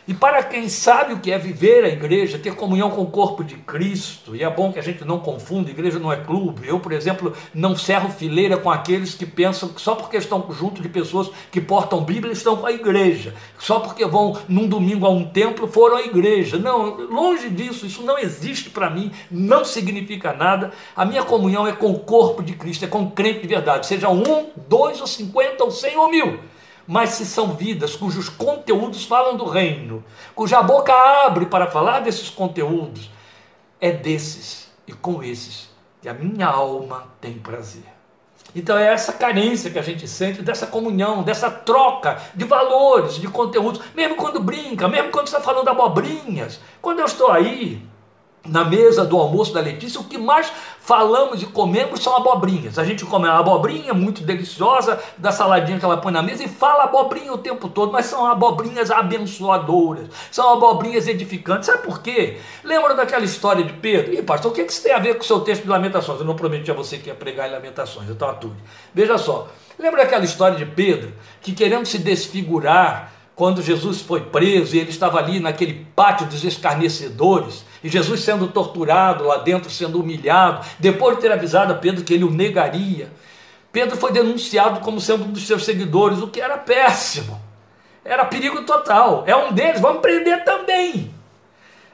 E 0.07 0.13
para 0.13 0.41
quem 0.43 0.67
sabe 0.67 1.13
o 1.13 1.19
que 1.19 1.31
é 1.31 1.37
viver 1.37 1.83
a 1.83 1.87
igreja, 1.87 2.39
ter 2.39 2.55
comunhão 2.55 2.89
com 2.89 3.01
o 3.01 3.11
corpo 3.11 3.43
de 3.43 3.55
Cristo, 3.55 4.35
e 4.35 4.43
é 4.43 4.49
bom 4.49 4.71
que 4.71 4.79
a 4.79 4.81
gente 4.81 5.05
não 5.05 5.19
confunda, 5.19 5.69
igreja 5.69 5.99
não 5.99 6.11
é 6.11 6.17
clube. 6.17 6.67
Eu, 6.67 6.79
por 6.79 6.91
exemplo, 6.91 7.33
não 7.53 7.75
cerro 7.75 8.09
fileira 8.09 8.57
com 8.57 8.71
aqueles 8.71 9.13
que 9.13 9.25
pensam 9.25 9.69
que 9.69 9.79
só 9.79 9.93
porque 9.93 10.17
estão 10.17 10.45
junto 10.51 10.81
de 10.81 10.89
pessoas 10.89 11.29
que 11.51 11.61
portam 11.61 12.03
Bíblia 12.03 12.33
estão 12.33 12.57
com 12.57 12.65
a 12.65 12.71
igreja, 12.71 13.33
só 13.59 13.79
porque 13.79 14.05
vão 14.05 14.37
num 14.49 14.67
domingo 14.67 15.05
a 15.05 15.09
um 15.09 15.25
templo 15.25 15.67
foram 15.67 15.97
à 15.97 16.01
igreja. 16.01 16.57
Não, 16.57 16.95
longe 16.95 17.49
disso, 17.49 17.85
isso 17.85 18.01
não 18.01 18.17
existe 18.17 18.69
para 18.69 18.89
mim, 18.89 19.11
não 19.29 19.63
significa 19.63 20.33
nada. 20.33 20.71
A 20.95 21.05
minha 21.05 21.23
comunhão 21.23 21.67
é 21.67 21.73
com 21.73 21.91
o 21.91 21.99
corpo 21.99 22.41
de 22.41 22.53
Cristo, 22.53 22.85
é 22.85 22.87
com 22.87 23.03
o 23.03 23.11
crente 23.11 23.41
de 23.41 23.47
verdade, 23.47 23.85
seja 23.85 24.09
um, 24.09 24.47
dois 24.67 24.99
ou 24.99 25.07
cinquenta 25.07 25.63
ou 25.63 25.71
cem 25.71 25.95
ou 25.95 26.09
mil 26.09 26.50
mas 26.91 27.11
se 27.11 27.25
são 27.25 27.53
vidas 27.53 27.95
cujos 27.95 28.27
conteúdos 28.27 29.05
falam 29.05 29.37
do 29.37 29.45
reino, 29.45 30.03
cuja 30.35 30.61
boca 30.61 30.91
abre 31.25 31.45
para 31.45 31.71
falar 31.71 32.01
desses 32.01 32.29
conteúdos, 32.29 33.09
é 33.79 33.93
desses 33.93 34.69
e 34.85 34.91
com 34.91 35.23
esses 35.23 35.69
que 36.01 36.09
a 36.09 36.13
minha 36.13 36.47
alma 36.47 37.05
tem 37.21 37.35
prazer. 37.35 37.85
Então 38.53 38.77
é 38.77 38.87
essa 38.87 39.13
carência 39.13 39.71
que 39.71 39.79
a 39.79 39.81
gente 39.81 40.05
sente 40.05 40.41
dessa 40.41 40.67
comunhão, 40.67 41.23
dessa 41.23 41.49
troca 41.49 42.21
de 42.35 42.43
valores, 42.43 43.15
de 43.15 43.29
conteúdos, 43.29 43.81
mesmo 43.95 44.17
quando 44.17 44.43
brinca, 44.43 44.89
mesmo 44.89 45.11
quando 45.11 45.27
está 45.27 45.39
falando 45.39 45.69
abobrinhas. 45.69 46.59
Quando 46.81 46.99
eu 46.99 47.05
estou 47.05 47.31
aí, 47.31 47.81
na 48.51 48.65
mesa 48.65 49.05
do 49.05 49.17
almoço 49.17 49.53
da 49.53 49.61
Letícia, 49.61 49.99
o 49.99 50.03
que 50.03 50.17
mais 50.17 50.51
falamos 50.81 51.41
e 51.41 51.45
comemos 51.45 52.01
são 52.01 52.15
abobrinhas. 52.17 52.77
A 52.77 52.83
gente 52.83 53.05
come 53.05 53.27
a 53.27 53.39
abobrinha 53.39 53.93
muito 53.93 54.23
deliciosa, 54.23 55.01
da 55.17 55.31
saladinha 55.31 55.79
que 55.79 55.85
ela 55.85 55.97
põe 55.97 56.11
na 56.11 56.21
mesa 56.21 56.43
e 56.43 56.49
fala 56.49 56.83
abobrinha 56.83 57.31
o 57.31 57.37
tempo 57.37 57.69
todo, 57.69 57.93
mas 57.93 58.07
são 58.07 58.25
abobrinhas 58.25 58.91
abençoadoras, 58.91 60.09
são 60.29 60.51
abobrinhas 60.51 61.07
edificantes. 61.07 61.67
Sabe 61.67 61.83
por 61.83 62.01
quê? 62.01 62.39
Lembra 62.63 62.93
daquela 62.93 63.23
história 63.23 63.63
de 63.63 63.71
Pedro? 63.73 64.13
E 64.13 64.21
pastor, 64.21 64.51
o 64.51 64.53
que 64.53 64.61
isso 64.61 64.83
tem 64.83 64.91
a 64.91 64.99
ver 64.99 65.15
com 65.15 65.21
o 65.21 65.25
seu 65.25 65.39
texto 65.39 65.63
de 65.63 65.69
Lamentações? 65.69 66.19
Eu 66.19 66.25
não 66.25 66.35
prometi 66.35 66.69
a 66.69 66.73
você 66.73 66.97
que 66.97 67.07
ia 67.07 67.15
pregar 67.15 67.47
em 67.47 67.53
Lamentações, 67.53 68.09
estava 68.09 68.33
tudo. 68.33 68.57
Veja 68.93 69.17
só, 69.17 69.47
lembra 69.79 70.03
daquela 70.03 70.25
história 70.25 70.57
de 70.57 70.65
Pedro, 70.65 71.13
que 71.41 71.53
querendo 71.53 71.85
se 71.85 71.99
desfigurar, 71.99 73.13
quando 73.41 73.61
Jesus 73.61 74.01
foi 74.01 74.21
preso 74.21 74.75
e 74.75 74.79
ele 74.79 74.89
estava 74.89 75.17
ali 75.17 75.39
naquele 75.39 75.85
pátio 75.95 76.27
dos 76.27 76.43
escarnecedores, 76.43 77.65
Jesus 77.89 78.21
sendo 78.21 78.47
torturado 78.47 79.25
lá 79.25 79.37
dentro, 79.37 79.69
sendo 79.69 79.99
humilhado, 79.99 80.65
depois 80.79 81.15
de 81.15 81.21
ter 81.21 81.31
avisado 81.31 81.73
a 81.73 81.75
Pedro 81.75 82.03
que 82.03 82.13
ele 82.13 82.23
o 82.23 82.29
negaria, 82.29 83.09
Pedro 83.71 83.95
foi 83.97 84.11
denunciado 84.11 84.81
como 84.81 84.99
sendo 84.99 85.23
um 85.23 85.31
dos 85.31 85.47
seus 85.47 85.63
seguidores, 85.63 86.19
o 86.19 86.27
que 86.27 86.41
era 86.41 86.57
péssimo, 86.57 87.41
era 88.03 88.25
perigo 88.25 88.63
total. 88.63 89.23
É 89.25 89.35
um 89.35 89.53
deles, 89.53 89.79
vamos 89.79 90.01
prender 90.01 90.43
também. 90.43 91.13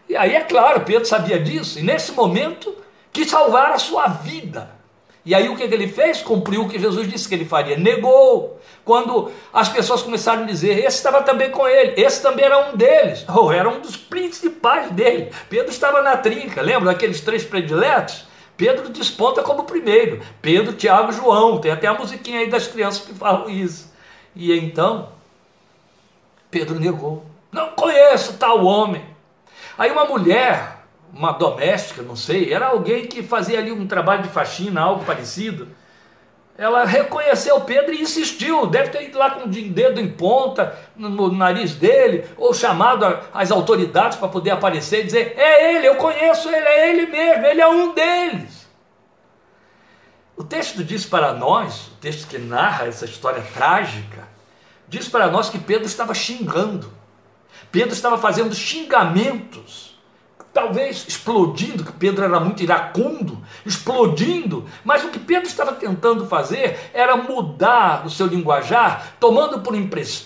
E 0.10 0.15
aí, 0.15 0.36
é 0.36 0.41
claro, 0.41 0.82
Pedro 0.82 1.06
sabia 1.06 1.39
disso, 1.39 1.79
e 1.79 1.84
nesse 1.84 2.13
momento 2.13 2.75
quis 3.12 3.29
salvar 3.29 3.72
a 3.72 3.77
sua 3.77 4.08
vida. 4.08 4.76
E 5.27 5.36
aí 5.36 5.50
o 5.50 5.57
que, 5.57 5.63
ele 5.63 5.89
fez? 5.89 6.22
Cumpriu 6.22 6.62
o 6.62 6.69
que 6.69 6.79
Jesus 6.79 7.05
disse 7.05 7.27
que 7.27 7.36
ele 7.36 7.43
faria. 7.43 7.75
Negou. 7.75 8.62
Quando 8.86 9.29
as 9.51 9.67
pessoas 9.67 10.01
começaram 10.01 10.43
a 10.43 10.46
dizer, 10.46 10.77
esse 10.86 10.96
estava 10.96 11.22
também 11.22 11.51
com 11.51 11.67
ele, 11.67 12.01
esse 12.01 12.22
também 12.22 12.46
era 12.46 12.69
um 12.69 12.77
deles, 12.77 13.25
ou 13.36 13.51
era 13.51 13.67
um 13.67 13.81
dos 13.81 13.98
principais 13.98 14.89
dele. 14.91 15.29
Pedro 15.50 15.69
estava 15.69 16.01
na 16.01 16.15
trinca, 16.15 16.62
lembra 16.62 16.93
daqueles 16.93 17.19
três 17.19 17.43
prediletos? 17.43 18.25
Pedro 18.55 18.88
desponta 18.88 19.43
como 19.43 19.65
primeiro. 19.65 20.22
Pedro, 20.41 20.72
Tiago 20.72 21.12
João. 21.12 21.60
Tem 21.60 21.72
até 21.72 21.88
a 21.88 21.93
musiquinha 21.93 22.39
aí 22.39 22.50
das 22.50 22.65
crianças 22.65 23.05
que 23.05 23.13
falam 23.13 23.50
isso. 23.50 23.93
E 24.34 24.57
então, 24.57 25.10
Pedro 26.50 26.79
negou. 26.79 27.25
Não 27.51 27.72
conheço 27.72 28.38
tal 28.38 28.63
homem. 28.63 29.03
Aí 29.77 29.91
uma 29.91 30.05
mulher 30.05 30.76
uma 31.13 31.31
doméstica, 31.31 32.01
não 32.01 32.15
sei, 32.15 32.53
era 32.53 32.67
alguém 32.67 33.07
que 33.07 33.23
fazia 33.23 33.59
ali 33.59 33.71
um 33.71 33.87
trabalho 33.87 34.23
de 34.23 34.29
faxina, 34.29 34.81
algo 34.81 35.05
parecido. 35.05 35.67
ela 36.57 36.85
reconheceu 36.85 37.61
Pedro 37.61 37.93
e 37.93 38.01
insistiu. 38.01 38.67
Deve 38.67 38.89
ter 38.89 39.03
ido 39.03 39.17
lá 39.17 39.31
com 39.31 39.45
o 39.45 39.47
dedo 39.47 39.99
em 39.99 40.09
ponta 40.09 40.77
no, 40.95 41.31
nariz 41.31 41.75
dele, 41.75 42.25
ou 42.37 42.53
chamado 42.53 43.05
as 43.33 43.51
autoridades 43.51 44.17
para 44.17 44.27
poder 44.27 44.51
aparecer 44.51 45.01
e 45.01 45.05
dizer: 45.05 45.33
É 45.37 45.75
ele, 45.75 45.87
eu 45.87 45.95
conheço 45.95 46.49
ele, 46.49 46.67
é 46.67 46.89
ele 46.89 47.05
mesmo, 47.07 47.45
ele 47.45 47.61
é 47.61 47.67
um 47.67 47.93
deles. 47.93 48.67
O 50.35 50.43
texto 50.43 50.83
diz 50.83 51.03
para 51.03 51.33
nós, 51.33 51.87
o 51.87 51.95
texto 51.95 52.27
que 52.27 52.37
narra 52.37 52.85
essa 52.85 53.05
história 53.05 53.43
trágica, 53.53 54.27
diz 54.87 55.07
para 55.07 55.27
nós 55.29 55.49
que 55.49 55.57
Pedro 55.57 55.87
estava 55.87 56.13
xingando. 56.13 56.93
Pedro 57.71 57.93
estava 57.93 58.19
fazendo 58.19 58.53
xingamentos 58.53 59.87
talvez 60.57 61.05
explodindo, 61.07 61.83
que 61.83 61.91
Pedro 61.91 62.25
era 62.25 62.39
muito 62.39 62.63
iracundo, 62.63 63.37
explodindo, 63.63 64.65
mas 64.83 65.05
o 65.05 65.09
que 65.09 65.19
Pedro 65.19 65.47
estava 65.47 65.71
tentando 65.71 66.25
fazer 66.25 66.89
era 66.95 67.15
mudar 67.15 68.03
o 68.03 68.09
seu 68.09 68.25
linguajar, 68.25 69.13
tomando 69.19 69.59
por, 69.59 69.75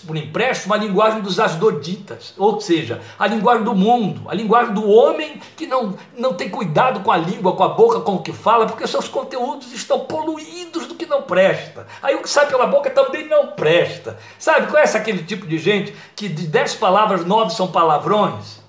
por 0.06 0.16
empréstimo 0.16 0.72
a 0.72 0.78
linguagem 0.78 1.20
dos 1.20 1.38
asdoditas, 1.38 2.32
ou 2.38 2.58
seja, 2.62 3.02
a 3.18 3.26
linguagem 3.26 3.62
do 3.62 3.74
mundo, 3.74 4.22
a 4.26 4.32
linguagem 4.34 4.72
do 4.72 4.88
homem 4.88 5.38
que 5.54 5.66
não, 5.66 5.98
não 6.16 6.32
tem 6.32 6.48
cuidado 6.48 7.00
com 7.00 7.12
a 7.12 7.16
língua, 7.18 7.54
com 7.54 7.64
a 7.64 7.68
boca, 7.68 8.00
com 8.00 8.14
o 8.14 8.22
que 8.22 8.32
fala, 8.32 8.64
porque 8.64 8.86
seus 8.86 9.08
conteúdos 9.08 9.70
estão 9.74 10.00
poluídos 10.00 10.86
do 10.86 10.94
que 10.94 11.04
não 11.04 11.20
presta. 11.20 11.86
Aí 12.02 12.14
o 12.14 12.22
que 12.22 12.30
sai 12.30 12.46
pela 12.46 12.66
boca 12.66 12.88
também 12.88 13.28
não 13.28 13.48
presta. 13.48 14.16
Sabe, 14.38 14.68
conhece 14.68 14.96
aquele 14.96 15.24
tipo 15.24 15.46
de 15.46 15.58
gente 15.58 15.94
que 16.16 16.26
de 16.26 16.46
dez 16.46 16.74
palavras, 16.74 17.22
nove 17.22 17.54
são 17.54 17.70
palavrões? 17.70 18.61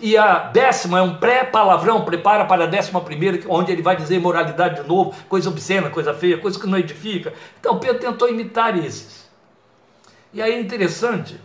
E 0.00 0.16
a 0.16 0.38
décima 0.38 0.98
é 0.98 1.02
um 1.02 1.16
pré-palavrão, 1.16 2.04
prepara 2.04 2.46
para 2.46 2.64
a 2.64 2.66
décima 2.66 3.00
primeira, 3.02 3.38
onde 3.48 3.70
ele 3.70 3.82
vai 3.82 3.96
dizer 3.96 4.18
moralidade 4.18 4.82
de 4.82 4.88
novo, 4.88 5.14
coisa 5.28 5.50
obscena, 5.50 5.90
coisa 5.90 6.14
feia, 6.14 6.38
coisa 6.38 6.58
que 6.58 6.66
não 6.66 6.78
edifica. 6.78 7.34
Então 7.60 7.78
Pedro 7.78 7.98
tentou 7.98 8.28
imitar 8.28 8.78
esses. 8.78 9.28
E 10.32 10.40
aí 10.40 10.52
é 10.52 10.60
interessante, 10.60 11.38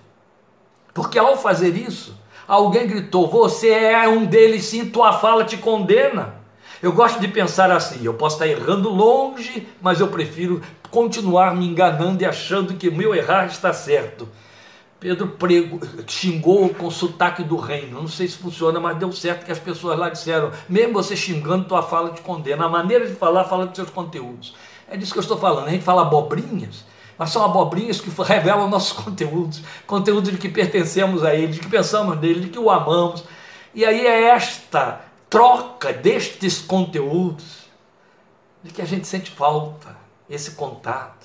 porque 0.94 1.20
ao 1.20 1.36
fazer 1.38 1.76
isso, 1.76 2.18
alguém 2.48 2.88
gritou: 2.88 3.28
Você 3.28 3.70
é 3.70 4.08
um 4.08 4.26
deles, 4.26 4.66
sim, 4.66 4.90
tua 4.90 5.14
fala 5.14 5.44
te 5.44 5.58
condena. 5.58 6.36
Eu 6.82 6.94
gosto 6.94 7.20
de 7.20 7.28
pensar 7.28 7.72
assim: 7.72 8.06
eu 8.06 8.14
posso 8.14 8.36
estar 8.36 8.48
errando 8.48 8.90
longe, 8.90 9.68
mas 9.82 10.00
eu 10.00 10.08
prefiro 10.08 10.62
continuar 10.92 11.56
me 11.56 11.68
enganando 11.68 12.22
e 12.24 12.26
achando 12.26 12.76
que 12.76 12.90
meu 12.90 13.14
errar 13.14 13.48
está 13.48 13.74
certo. 13.74 14.28
Pedro 15.06 15.28
prego, 15.28 15.80
xingou 16.08 16.68
com 16.70 16.90
sotaque 16.90 17.44
do 17.44 17.58
reino. 17.58 18.02
Não 18.02 18.08
sei 18.08 18.28
se 18.28 18.38
funciona, 18.38 18.80
mas 18.80 18.98
deu 18.98 19.12
certo 19.12 19.46
que 19.46 19.52
as 19.52 19.60
pessoas 19.60 20.00
lá 20.00 20.10
disseram: 20.10 20.50
mesmo 20.68 20.94
você 20.94 21.16
xingando, 21.16 21.66
tua 21.66 21.84
fala 21.84 22.10
te 22.10 22.22
condena. 22.22 22.66
A 22.66 22.70
maneira 22.70 23.08
de 23.08 23.14
falar 23.14 23.44
fala 23.44 23.68
dos 23.68 23.76
seus 23.76 23.92
conteúdos. 23.92 24.56
É 24.90 24.98
disso 24.98 25.14
que 25.14 25.20
eu 25.20 25.22
estou 25.22 25.38
falando. 25.38 25.68
A 25.68 25.70
gente 25.70 25.84
fala 25.84 26.02
abobrinhas, 26.02 26.84
mas 27.20 27.30
são 27.30 27.46
abobrinhas 27.46 28.02
que 28.02 28.10
revelam 28.20 28.68
nossos 28.68 28.94
conteúdos 28.94 29.62
conteúdo 29.86 30.32
de 30.32 30.40
que 30.40 30.50
pertencemos 30.50 31.24
a 31.24 31.36
Ele, 31.36 31.54
de 31.54 31.60
que 31.60 31.70
pensamos 31.70 32.20
nele, 32.20 32.40
de 32.40 32.50
que 32.50 32.58
o 32.58 32.72
amamos. 32.72 33.26
E 33.76 33.86
aí 33.86 34.08
é 34.08 34.30
esta 34.30 35.02
troca 35.30 35.94
destes 35.94 36.58
conteúdos 36.62 37.68
de 38.64 38.74
que 38.74 38.82
a 38.82 38.86
gente 38.86 39.06
sente 39.06 39.30
falta, 39.30 39.96
esse 40.28 40.54
contato. 40.54 41.25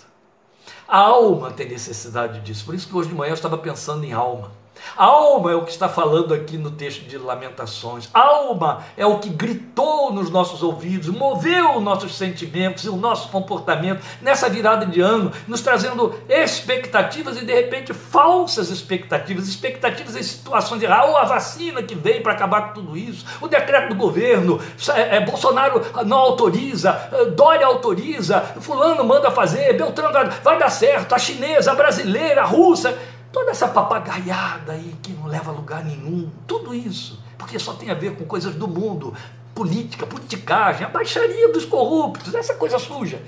A 0.90 0.98
alma 0.98 1.52
tem 1.52 1.68
necessidade 1.68 2.40
disso. 2.40 2.64
Por 2.64 2.74
isso 2.74 2.88
que 2.88 2.96
hoje 2.96 3.10
de 3.10 3.14
manhã 3.14 3.30
eu 3.30 3.34
estava 3.34 3.56
pensando 3.56 4.04
em 4.04 4.12
alma. 4.12 4.50
Alma 4.96 5.52
é 5.52 5.54
o 5.54 5.64
que 5.64 5.70
está 5.70 5.88
falando 5.88 6.34
aqui 6.34 6.56
no 6.56 6.70
texto 6.70 7.02
de 7.06 7.16
Lamentações. 7.16 8.08
Alma 8.12 8.84
é 8.96 9.06
o 9.06 9.18
que 9.18 9.28
gritou 9.28 10.12
nos 10.12 10.30
nossos 10.30 10.62
ouvidos, 10.62 11.08
moveu 11.08 11.80
nossos 11.80 12.16
sentimentos 12.16 12.84
e 12.84 12.88
o 12.88 12.96
nosso 12.96 13.28
comportamento 13.30 14.04
nessa 14.20 14.48
virada 14.48 14.86
de 14.86 15.00
ano, 15.00 15.32
nos 15.46 15.60
trazendo 15.60 16.14
expectativas 16.28 17.40
e 17.40 17.44
de 17.44 17.52
repente 17.52 17.92
falsas 17.92 18.70
expectativas, 18.70 19.48
expectativas 19.48 20.16
em 20.16 20.22
situações 20.22 20.80
de 20.80 20.86
ou 20.90 21.16
a 21.16 21.24
vacina 21.24 21.82
que 21.82 21.94
veio 21.94 22.22
para 22.22 22.32
acabar 22.32 22.68
com 22.68 22.74
tudo 22.74 22.96
isso, 22.96 23.24
o 23.40 23.48
decreto 23.48 23.90
do 23.90 23.94
governo, 23.94 24.60
é, 24.94 25.16
é, 25.16 25.20
Bolsonaro 25.20 25.80
não 26.04 26.18
autoriza, 26.18 27.08
é, 27.12 27.24
Dória 27.26 27.66
autoriza, 27.66 28.40
fulano 28.60 29.04
manda 29.04 29.30
fazer, 29.30 29.76
Beltrano 29.76 30.30
vai 30.42 30.58
dar 30.58 30.70
certo, 30.70 31.14
a 31.14 31.18
chinesa, 31.18 31.72
a 31.72 31.74
brasileira, 31.74 32.42
a 32.42 32.44
russa 32.44 32.98
Toda 33.32 33.52
essa 33.52 33.68
papagaiada 33.68 34.72
aí 34.72 34.94
que 35.02 35.12
não 35.12 35.26
leva 35.26 35.50
a 35.50 35.54
lugar 35.54 35.84
nenhum, 35.84 36.30
tudo 36.46 36.74
isso, 36.74 37.22
porque 37.38 37.58
só 37.58 37.74
tem 37.74 37.90
a 37.90 37.94
ver 37.94 38.16
com 38.16 38.24
coisas 38.24 38.54
do 38.54 38.66
mundo, 38.66 39.14
política, 39.54 40.06
politicagem, 40.06 40.84
a 40.84 40.88
baixaria 40.88 41.52
dos 41.52 41.64
corruptos, 41.64 42.34
essa 42.34 42.54
coisa 42.54 42.78
suja. 42.78 43.22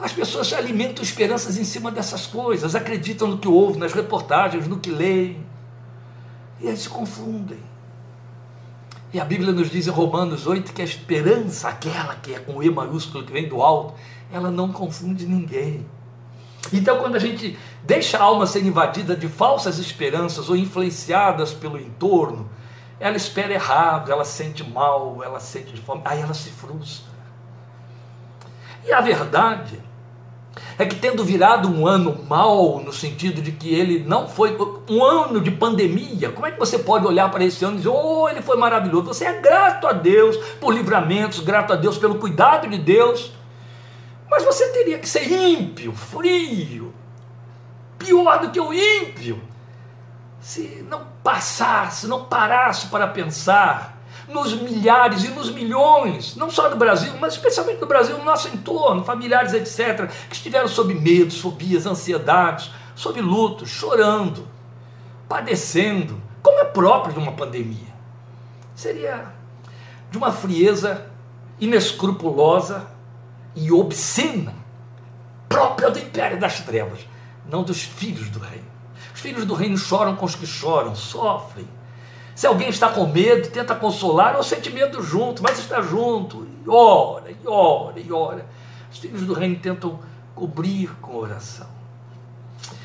As 0.00 0.12
pessoas 0.12 0.52
alimentam 0.52 1.02
esperanças 1.02 1.56
em 1.56 1.64
cima 1.64 1.90
dessas 1.90 2.26
coisas, 2.26 2.74
acreditam 2.74 3.28
no 3.28 3.38
que 3.38 3.48
ouvem, 3.48 3.78
nas 3.78 3.92
reportagens, 3.92 4.68
no 4.68 4.78
que 4.78 4.90
leem, 4.90 5.44
e 6.60 6.68
aí 6.68 6.76
se 6.76 6.88
confundem. 6.88 7.58
E 9.12 9.20
a 9.20 9.24
Bíblia 9.24 9.52
nos 9.52 9.70
diz 9.70 9.86
em 9.86 9.90
Romanos 9.90 10.46
8 10.46 10.72
que 10.72 10.82
a 10.82 10.84
esperança, 10.84 11.68
aquela 11.68 12.16
que 12.16 12.34
é 12.34 12.38
com 12.40 12.60
E 12.60 12.68
maiúsculo, 12.68 13.24
que 13.24 13.32
vem 13.32 13.48
do 13.48 13.62
alto, 13.62 13.94
ela 14.32 14.50
não 14.50 14.72
confunde 14.72 15.24
ninguém. 15.24 15.86
Então, 16.72 16.98
quando 16.98 17.16
a 17.16 17.20
gente 17.20 17.58
deixa 17.82 18.18
a 18.18 18.22
alma 18.22 18.46
ser 18.46 18.64
invadida 18.64 19.14
de 19.14 19.28
falsas 19.28 19.78
esperanças 19.78 20.48
ou 20.48 20.56
influenciadas 20.56 21.52
pelo 21.52 21.78
entorno, 21.78 22.48
ela 22.98 23.16
espera 23.16 23.52
errado, 23.52 24.10
ela 24.10 24.24
sente 24.24 24.68
mal, 24.68 25.22
ela 25.22 25.40
sente 25.40 25.76
fome, 25.80 26.02
aí 26.04 26.20
ela 26.20 26.34
se 26.34 26.50
frustra. 26.50 27.12
E 28.86 28.92
a 28.92 29.00
verdade 29.00 29.80
é 30.78 30.84
que, 30.84 30.96
tendo 30.96 31.24
virado 31.24 31.68
um 31.68 31.86
ano 31.86 32.24
mal, 32.28 32.80
no 32.80 32.92
sentido 32.92 33.42
de 33.42 33.52
que 33.52 33.74
ele 33.74 34.04
não 34.06 34.28
foi 34.28 34.56
um 34.88 35.04
ano 35.04 35.40
de 35.40 35.50
pandemia, 35.50 36.30
como 36.30 36.46
é 36.46 36.50
que 36.50 36.58
você 36.58 36.78
pode 36.78 37.06
olhar 37.06 37.30
para 37.30 37.44
esse 37.44 37.64
ano 37.64 37.74
e 37.74 37.78
dizer, 37.78 37.90
oh, 37.90 38.28
ele 38.28 38.42
foi 38.42 38.56
maravilhoso? 38.56 39.06
Você 39.06 39.24
é 39.24 39.40
grato 39.40 39.86
a 39.86 39.92
Deus 39.92 40.36
por 40.60 40.72
livramentos, 40.72 41.40
grato 41.40 41.72
a 41.72 41.76
Deus 41.76 41.98
pelo 41.98 42.16
cuidado 42.16 42.68
de 42.68 42.78
Deus 42.78 43.32
mas 44.28 44.44
você 44.44 44.68
teria 44.68 44.98
que 44.98 45.08
ser 45.08 45.30
ímpio, 45.30 45.92
frio, 45.92 46.94
pior 47.98 48.40
do 48.40 48.50
que 48.50 48.60
o 48.60 48.72
ímpio, 48.72 49.40
se 50.40 50.84
não 50.88 51.06
passasse, 51.22 52.06
não 52.06 52.24
parasse 52.24 52.86
para 52.88 53.06
pensar 53.06 53.94
nos 54.28 54.54
milhares 54.54 55.24
e 55.24 55.28
nos 55.28 55.50
milhões, 55.50 56.34
não 56.36 56.50
só 56.50 56.68
do 56.68 56.76
Brasil, 56.76 57.12
mas 57.20 57.34
especialmente 57.34 57.78
do 57.78 57.86
Brasil, 57.86 58.16
no 58.18 58.24
nosso 58.24 58.48
entorno, 58.48 59.04
familiares, 59.04 59.52
etc., 59.52 60.08
que 60.28 60.34
estiveram 60.34 60.68
sob 60.68 60.94
medos, 60.94 61.40
fobias, 61.40 61.86
ansiedades, 61.86 62.70
sob 62.94 63.20
luto, 63.20 63.66
chorando, 63.66 64.48
padecendo, 65.28 66.20
como 66.42 66.58
é 66.58 66.64
próprio 66.64 67.14
de 67.14 67.18
uma 67.18 67.32
pandemia. 67.32 67.94
Seria 68.74 69.32
de 70.10 70.18
uma 70.18 70.32
frieza 70.32 71.06
inescrupulosa 71.60 72.93
e 73.54 73.70
obscena, 73.72 74.54
própria 75.48 75.90
do 75.90 75.98
império 75.98 76.38
das 76.38 76.60
trevas, 76.60 77.00
não 77.48 77.62
dos 77.62 77.82
filhos 77.82 78.28
do 78.30 78.38
reino. 78.38 78.66
Os 79.14 79.20
filhos 79.20 79.44
do 79.44 79.54
reino 79.54 79.76
choram 79.76 80.16
com 80.16 80.26
os 80.26 80.34
que 80.34 80.46
choram, 80.46 80.94
sofrem. 80.94 81.68
Se 82.34 82.46
alguém 82.46 82.68
está 82.68 82.88
com 82.88 83.06
medo, 83.06 83.48
tenta 83.50 83.74
consolar 83.74 84.36
ou 84.36 84.42
sente 84.42 84.70
medo 84.70 85.02
junto, 85.02 85.42
mas 85.42 85.58
está 85.58 85.80
junto, 85.80 86.48
e 86.64 86.68
ora, 86.68 87.30
e 87.30 87.46
ora, 87.46 88.00
e 88.00 88.12
ora. 88.12 88.46
Os 88.90 88.98
filhos 88.98 89.22
do 89.22 89.34
reino 89.34 89.56
tentam 89.56 90.00
cobrir 90.34 90.90
com 91.00 91.16
oração. 91.16 91.68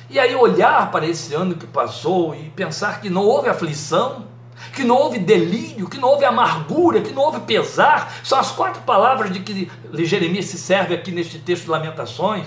E 0.09 0.19
aí 0.19 0.35
olhar 0.35 0.91
para 0.91 1.05
esse 1.05 1.33
ano 1.33 1.55
que 1.55 1.67
passou 1.67 2.35
e 2.35 2.49
pensar 2.49 3.01
que 3.01 3.09
não 3.09 3.23
houve 3.23 3.49
aflição, 3.49 4.25
que 4.73 4.83
não 4.83 4.95
houve 4.95 5.19
delírio, 5.19 5.89
que 5.89 5.97
não 5.97 6.09
houve 6.09 6.25
amargura, 6.25 7.01
que 7.01 7.11
não 7.11 7.23
houve 7.23 7.41
pesar. 7.41 8.13
São 8.23 8.39
as 8.39 8.51
quatro 8.51 8.81
palavras 8.83 9.31
de 9.31 9.39
que 9.39 9.69
Jeremias 10.05 10.45
se 10.45 10.57
serve 10.57 10.93
aqui 10.93 11.11
neste 11.11 11.39
texto 11.39 11.65
de 11.65 11.69
Lamentações. 11.69 12.45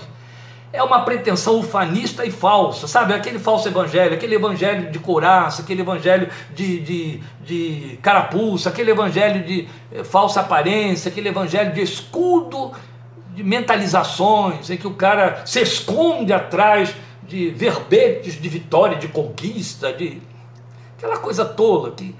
É 0.71 0.81
uma 0.81 1.01
pretensão 1.05 1.59
ufanista 1.59 2.25
e 2.25 2.31
falsa, 2.31 2.87
sabe? 2.87 3.13
Aquele 3.13 3.37
falso 3.37 3.67
evangelho, 3.67 4.15
aquele 4.15 4.33
evangelho 4.33 4.91
de 4.91 4.97
couraça, 4.97 5.61
aquele 5.61 5.81
evangelho 5.81 6.27
de, 6.55 6.79
de, 6.79 7.19
de 7.45 7.99
carapuça, 8.01 8.69
aquele 8.69 8.89
evangelho 8.89 9.43
de 9.43 9.67
eh, 9.91 10.03
falsa 10.03 10.39
aparência, 10.39 11.11
aquele 11.11 11.29
evangelho 11.29 11.73
de 11.73 11.81
escudo 11.81 12.71
de 13.35 13.43
mentalizações, 13.43 14.69
em 14.69 14.77
que 14.77 14.87
o 14.87 14.93
cara 14.95 15.43
se 15.45 15.61
esconde 15.61 16.33
atrás 16.33 16.93
de 17.27 17.49
verbetes 17.49 18.39
de 18.39 18.49
vitória, 18.49 18.97
de 18.97 19.07
conquista, 19.07 19.93
de 19.93 20.21
Aquela 21.03 21.19
coisa 21.19 21.43
tola 21.43 21.91
que 21.91 22.15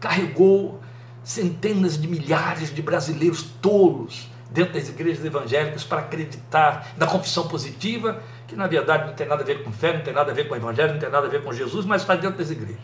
carregou 0.00 0.80
centenas 1.22 2.00
de 2.00 2.08
milhares 2.08 2.74
de 2.74 2.80
brasileiros 2.80 3.42
tolos 3.60 4.30
dentro 4.50 4.72
das 4.72 4.88
igrejas 4.88 5.22
evangélicas 5.22 5.84
para 5.84 6.00
acreditar 6.00 6.94
na 6.96 7.06
confissão 7.06 7.46
positiva, 7.46 8.22
que 8.48 8.56
na 8.56 8.66
verdade 8.66 9.08
não 9.08 9.12
tem 9.12 9.28
nada 9.28 9.42
a 9.42 9.44
ver 9.44 9.62
com 9.62 9.70
fé, 9.70 9.98
não 9.98 10.02
tem 10.02 10.14
nada 10.14 10.30
a 10.30 10.34
ver 10.34 10.48
com 10.48 10.54
o 10.54 10.56
evangelho, 10.56 10.94
não 10.94 10.98
tem 10.98 11.10
nada 11.10 11.26
a 11.26 11.30
ver 11.30 11.44
com 11.44 11.52
Jesus, 11.52 11.84
mas 11.84 12.00
está 12.00 12.16
dentro 12.16 12.38
das 12.38 12.50
igrejas. 12.50 12.80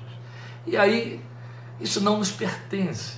E 0.66 0.76
aí, 0.76 1.18
isso 1.80 2.02
não 2.02 2.18
nos 2.18 2.30
pertence. 2.30 3.14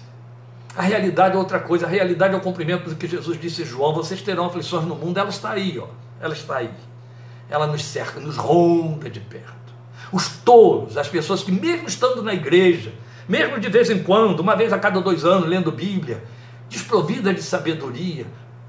A 0.77 0.83
realidade 0.83 1.35
é 1.35 1.39
outra 1.39 1.59
coisa, 1.59 1.87
a 1.87 1.89
realidade 1.89 2.33
é 2.33 2.37
o 2.37 2.41
cumprimento 2.41 2.89
do 2.89 2.95
que 2.95 3.09
Jesus 3.09 3.41
disse 3.41 3.65
João: 3.65 3.93
vocês 3.93 4.23
terão 4.23 4.47
aflições 4.47 4.85
no 4.85 4.95
mundo, 4.95 5.19
ela 5.19 5.31
está 5.31 5.51
aí, 5.51 5.81
ó. 5.81 5.89
Ela 6.21 6.33
está 6.33 6.59
aí. 6.59 6.71
Ela 7.51 7.67
nos 7.67 7.85
cerca, 7.85 8.21
nos 8.21 8.37
ronda 8.37 9.11
de 9.11 9.19
perto. 9.19 9.62
Os 10.13 10.29
tolos, 10.29 10.97
as 10.97 11.09
pessoas 11.09 11.43
que, 11.43 11.51
mesmo 11.51 11.89
estando 11.89 12.23
na 12.23 12.35
igreja, 12.35 12.93
mesmo 13.29 13.59
de 13.59 13.69
vez 13.69 13.89
em 13.89 14.03
quando, 14.03 14.41
uma 14.41 14.55
vez 14.55 14.73
a 14.73 14.79
cada 14.79 15.01
dois 15.01 15.25
anos, 15.25 15.49
lendo 15.49 15.73
Bíblia, 15.73 16.23
desprovidas 16.69 17.35
de 17.35 17.43
sabedoria, 17.43 18.27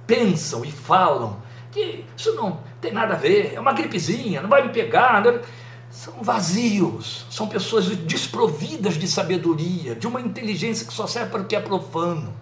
pensam 0.08 0.64
e 0.64 0.72
falam 0.72 1.42
que 1.72 2.06
isso 2.16 2.34
não 2.36 2.60
tem 2.80 2.94
nada 2.94 3.16
a 3.16 3.18
ver, 3.18 3.54
é 3.56 3.60
uma 3.60 3.74
gripezinha, 3.74 4.42
não 4.42 4.50
vai 4.50 4.64
me 4.66 4.70
pegar. 4.70 5.22
Não... 5.22 5.40
São 5.90 6.24
vazios, 6.24 7.26
são 7.30 7.48
pessoas 7.48 7.86
desprovidas 7.86 8.96
de 8.96 9.08
sabedoria, 9.08 9.94
de 9.94 10.08
uma 10.08 10.20
inteligência 10.20 10.88
que 10.88 10.94
só 10.94 11.06
serve 11.06 11.30
para 11.30 11.42
o 11.42 11.46
que 11.46 11.56
é 11.56 11.60
profano, 11.60 12.34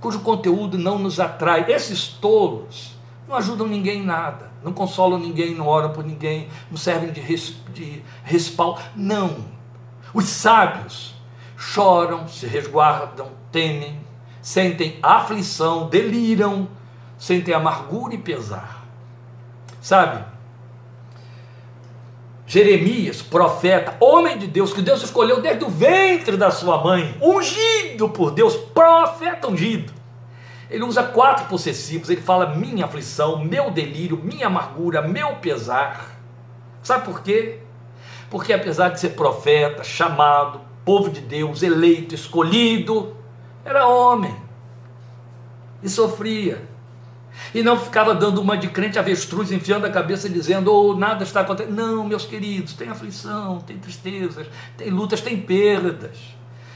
cujo 0.00 0.20
conteúdo 0.20 0.78
não 0.78 0.98
nos 0.98 1.20
atrai. 1.20 1.70
Esses 1.70 2.08
tolos 2.08 2.93
não 3.28 3.36
ajudam 3.36 3.66
ninguém 3.66 4.00
em 4.00 4.04
nada, 4.04 4.50
não 4.62 4.72
consolam 4.72 5.18
ninguém, 5.18 5.54
não 5.54 5.66
oram 5.66 5.92
por 5.92 6.04
ninguém, 6.04 6.48
não 6.70 6.76
servem 6.76 7.10
de, 7.10 7.20
res, 7.20 7.56
de 7.72 8.02
respaldo. 8.22 8.80
Não. 8.94 9.36
Os 10.12 10.26
sábios 10.26 11.14
choram, 11.56 12.28
se 12.28 12.46
resguardam, 12.46 13.28
temem, 13.50 13.98
sentem 14.42 14.98
aflição, 15.02 15.88
deliram, 15.88 16.68
sentem 17.18 17.54
amargura 17.54 18.14
e 18.14 18.18
pesar. 18.18 18.84
Sabe? 19.80 20.24
Jeremias, 22.46 23.22
profeta, 23.22 23.96
homem 23.98 24.36
de 24.36 24.46
Deus, 24.46 24.72
que 24.72 24.82
Deus 24.82 25.02
escolheu 25.02 25.40
desde 25.40 25.64
o 25.64 25.68
ventre 25.68 26.36
da 26.36 26.50
sua 26.50 26.82
mãe, 26.84 27.16
ungido 27.20 28.10
por 28.10 28.30
Deus, 28.30 28.54
profeta 28.54 29.48
ungido. 29.48 29.92
Ele 30.70 30.84
usa 30.84 31.02
quatro 31.02 31.46
possessivos, 31.46 32.08
ele 32.08 32.20
fala 32.20 32.54
minha 32.54 32.86
aflição, 32.86 33.44
meu 33.44 33.70
delírio, 33.70 34.20
minha 34.22 34.46
amargura, 34.46 35.02
meu 35.02 35.36
pesar. 35.36 36.10
Sabe 36.82 37.04
por 37.04 37.22
quê? 37.22 37.58
Porque 38.30 38.52
apesar 38.52 38.88
de 38.90 39.00
ser 39.00 39.10
profeta, 39.10 39.84
chamado, 39.84 40.60
povo 40.84 41.10
de 41.10 41.20
Deus, 41.20 41.62
eleito, 41.62 42.14
escolhido, 42.14 43.16
era 43.64 43.86
homem 43.86 44.34
e 45.82 45.88
sofria. 45.88 46.62
E 47.54 47.62
não 47.62 47.78
ficava 47.78 48.14
dando 48.14 48.40
uma 48.40 48.56
de 48.56 48.68
crente 48.68 48.98
avestruz, 48.98 49.50
enfiando 49.50 49.84
a 49.84 49.90
cabeça 49.90 50.28
dizendo, 50.28 50.72
oh, 50.72 50.94
nada 50.94 51.24
está 51.24 51.40
acontecendo. 51.40 51.74
Não, 51.74 52.04
meus 52.04 52.24
queridos, 52.24 52.74
tem 52.74 52.88
aflição, 52.88 53.58
tem 53.60 53.76
tristezas, 53.78 54.46
tem 54.76 54.90
lutas, 54.90 55.20
tem 55.20 55.40
perdas. 55.40 56.16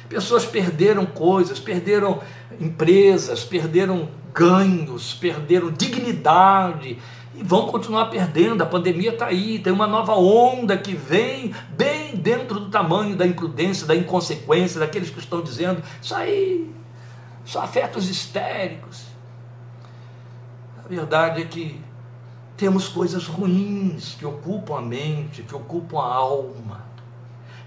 Pessoas 0.09 0.45
perderam 0.47 1.05
coisas, 1.05 1.61
perderam 1.61 2.21
empresas, 2.59 3.45
perderam 3.45 4.09
ganhos, 4.33 5.15
perderam 5.15 5.71
dignidade 5.71 6.99
e 7.35 7.43
vão 7.43 7.67
continuar 7.67 8.07
perdendo. 8.07 8.63
A 8.63 8.67
pandemia 8.67 9.11
está 9.11 9.27
aí, 9.27 9.59
tem 9.59 9.73
uma 9.73 9.87
nova 9.87 10.15
onda 10.15 10.77
que 10.79 10.95
vem 10.95 11.55
bem 11.77 12.17
dentro 12.17 12.61
do 12.61 12.71
tamanho 12.71 13.17
da 13.17 13.27
imprudência, 13.27 13.87
da 13.87 13.95
inconsequência, 13.95 14.81
daqueles 14.81 15.11
que 15.11 15.19
estão 15.19 15.43
dizendo 15.43 15.83
isso 16.01 16.15
aí 16.15 16.79
só 17.49 17.63
afeta 17.63 17.99
os 17.99 18.11
histéricos. 18.11 19.05
A 20.85 20.89
verdade 20.89 21.41
é 21.41 21.45
que 21.47 21.81
temos 22.59 22.89
coisas 22.89 23.27
ruins 23.27 24.17
que 24.19 24.27
ocupam 24.27 24.79
a 24.79 24.83
mente, 24.83 25.43
que 25.43 25.55
ocupam 25.55 25.99
a 25.99 26.15
alma. 26.15 26.88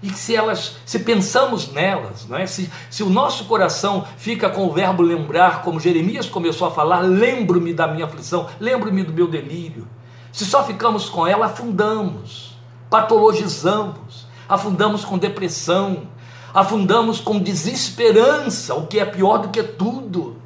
E 0.02 0.10
que 0.10 0.18
se 0.18 0.34
elas, 0.34 0.76
se 0.84 0.98
pensamos 0.98 1.72
nelas, 1.72 2.26
não 2.26 2.36
é? 2.36 2.44
se, 2.44 2.68
se 2.90 3.04
o 3.04 3.08
nosso 3.08 3.44
coração 3.44 4.04
fica 4.16 4.50
com 4.50 4.66
o 4.66 4.72
verbo 4.72 5.00
lembrar, 5.00 5.62
como 5.62 5.78
Jeremias 5.78 6.28
começou 6.28 6.66
a 6.66 6.72
falar, 6.72 7.00
lembro-me 7.00 7.72
da 7.72 7.86
minha 7.86 8.06
aflição, 8.06 8.48
lembro-me 8.58 9.04
do 9.04 9.12
meu 9.12 9.28
delírio. 9.28 9.86
Se 10.32 10.44
só 10.44 10.64
ficamos 10.64 11.08
com 11.08 11.24
ela, 11.24 11.46
afundamos, 11.46 12.56
patologizamos, 12.90 14.26
afundamos 14.48 15.04
com 15.04 15.16
depressão, 15.16 16.08
afundamos 16.52 17.20
com 17.20 17.38
desesperança, 17.38 18.74
o 18.74 18.88
que 18.88 18.98
é 18.98 19.04
pior 19.04 19.38
do 19.38 19.50
que 19.50 19.62
tudo. 19.62 20.36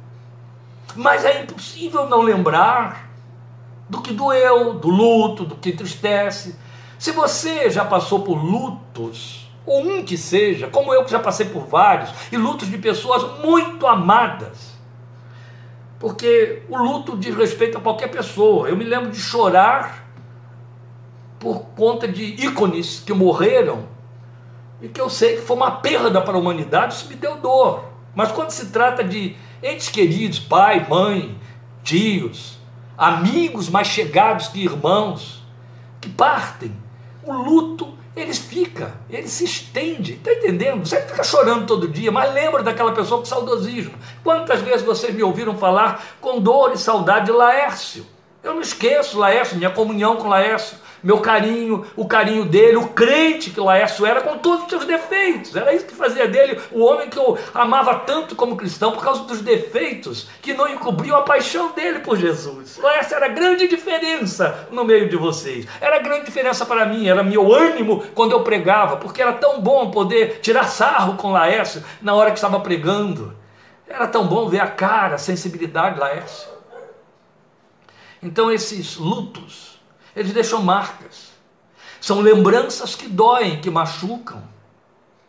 Mas 0.95 1.25
é 1.25 1.41
impossível 1.41 2.07
não 2.07 2.21
lembrar 2.21 3.09
do 3.89 4.01
que 4.01 4.13
doeu, 4.13 4.75
do 4.75 4.89
luto, 4.89 5.45
do 5.45 5.55
que 5.55 5.69
entristece. 5.69 6.55
Se 6.99 7.11
você 7.11 7.69
já 7.69 7.85
passou 7.85 8.21
por 8.21 8.35
lutos, 8.35 9.46
ou 9.67 9.85
um 9.85 10.03
que 10.03 10.17
seja, 10.17 10.69
como 10.69 10.93
eu 10.93 11.03
que 11.03 11.11
já 11.11 11.19
passei 11.19 11.47
por 11.47 11.67
vários, 11.67 12.09
e 12.31 12.37
lutos 12.37 12.71
de 12.71 12.77
pessoas 12.77 13.41
muito 13.43 13.85
amadas, 13.85 14.77
porque 15.99 16.63
o 16.69 16.77
luto 16.77 17.17
diz 17.17 17.35
respeito 17.35 17.77
a 17.77 17.81
qualquer 17.81 18.07
pessoa. 18.07 18.69
Eu 18.69 18.77
me 18.77 18.85
lembro 18.85 19.11
de 19.11 19.19
chorar 19.19 20.07
por 21.37 21.65
conta 21.75 22.07
de 22.07 22.23
ícones 22.23 23.03
que 23.05 23.13
morreram 23.13 23.87
e 24.81 24.87
que 24.87 25.01
eu 25.01 25.09
sei 25.09 25.35
que 25.35 25.41
foi 25.41 25.57
uma 25.57 25.71
perda 25.71 26.21
para 26.21 26.35
a 26.35 26.39
humanidade, 26.39 26.93
isso 26.93 27.09
me 27.09 27.15
deu 27.15 27.37
dor. 27.37 27.83
Mas 28.15 28.31
quando 28.31 28.51
se 28.51 28.67
trata 28.67 29.03
de 29.03 29.35
entes 29.61 29.89
queridos, 29.89 30.39
pai, 30.39 30.87
mãe, 30.87 31.37
tios, 31.83 32.57
amigos 32.97 33.69
mais 33.69 33.87
chegados 33.87 34.47
que 34.47 34.63
irmãos, 34.63 35.43
que 35.99 36.09
partem. 36.09 36.71
O 37.23 37.33
luto, 37.33 37.96
ele 38.19 38.33
fica, 38.33 38.95
ele 39.09 39.27
se 39.27 39.43
estende, 39.43 40.13
está 40.13 40.33
entendendo? 40.33 40.85
Você 40.85 40.99
fica 41.01 41.23
chorando 41.23 41.67
todo 41.67 41.87
dia, 41.87 42.11
mas 42.11 42.33
lembra 42.33 42.63
daquela 42.63 42.91
pessoa 42.91 43.19
com 43.19 43.25
saudosismo. 43.25 43.93
Quantas 44.23 44.61
vezes 44.61 44.81
vocês 44.81 45.13
me 45.13 45.21
ouviram 45.21 45.55
falar 45.57 46.03
com 46.19 46.41
dor 46.41 46.71
e 46.73 46.77
saudade 46.77 47.27
de 47.27 47.31
Laércio? 47.31 48.05
Eu 48.43 48.55
não 48.55 48.61
esqueço 48.61 49.19
Laércio, 49.19 49.57
minha 49.57 49.69
comunhão 49.69 50.15
com 50.15 50.27
Laércio 50.27 50.77
meu 51.03 51.19
carinho, 51.19 51.85
o 51.95 52.07
carinho 52.07 52.45
dele, 52.45 52.77
o 52.77 52.89
crente 52.89 53.51
que 53.51 53.59
Laércio 53.59 54.05
era, 54.05 54.21
com 54.21 54.37
todos 54.37 54.63
os 54.63 54.69
seus 54.69 54.85
defeitos. 54.85 55.55
Era 55.55 55.73
isso 55.73 55.85
que 55.85 55.95
fazia 55.95 56.27
dele 56.27 56.59
o 56.71 56.83
homem 56.83 57.09
que 57.09 57.17
eu 57.17 57.37
amava 57.53 57.95
tanto 57.99 58.35
como 58.35 58.57
cristão, 58.57 58.91
por 58.91 59.03
causa 59.03 59.23
dos 59.23 59.41
defeitos 59.41 60.27
que 60.41 60.53
não 60.53 60.67
encobriam 60.67 61.17
a 61.17 61.21
paixão 61.21 61.71
dele 61.71 61.99
por 61.99 62.17
Jesus. 62.17 62.77
Laércio 62.77 63.15
era 63.15 63.27
grande 63.27 63.67
diferença 63.67 64.67
no 64.71 64.83
meio 64.83 65.09
de 65.09 65.15
vocês. 65.15 65.67
Era 65.79 65.99
grande 65.99 66.25
diferença 66.25 66.65
para 66.65 66.85
mim, 66.85 67.07
era 67.07 67.23
meu 67.23 67.53
ânimo 67.53 68.03
quando 68.13 68.31
eu 68.31 68.43
pregava, 68.43 68.97
porque 68.97 69.21
era 69.21 69.33
tão 69.33 69.61
bom 69.61 69.91
poder 69.91 70.39
tirar 70.41 70.65
sarro 70.65 71.15
com 71.15 71.31
Laércio 71.31 71.83
na 72.01 72.13
hora 72.13 72.31
que 72.31 72.37
estava 72.37 72.59
pregando. 72.59 73.35
Era 73.87 74.07
tão 74.07 74.27
bom 74.27 74.49
ver 74.49 74.59
a 74.59 74.67
cara, 74.67 75.15
a 75.15 75.19
sensibilidade 75.19 75.95
de 75.95 76.01
Laércio. 76.01 76.49
Então, 78.21 78.51
esses 78.51 78.97
lutos 78.97 79.76
eles 80.17 80.33
deixam 80.33 80.61
marcas. 80.61 81.27
São 82.01 82.19
lembranças 82.21 82.95
que 82.95 83.07
doem, 83.07 83.61
que 83.61 83.69
machucam. 83.69 84.41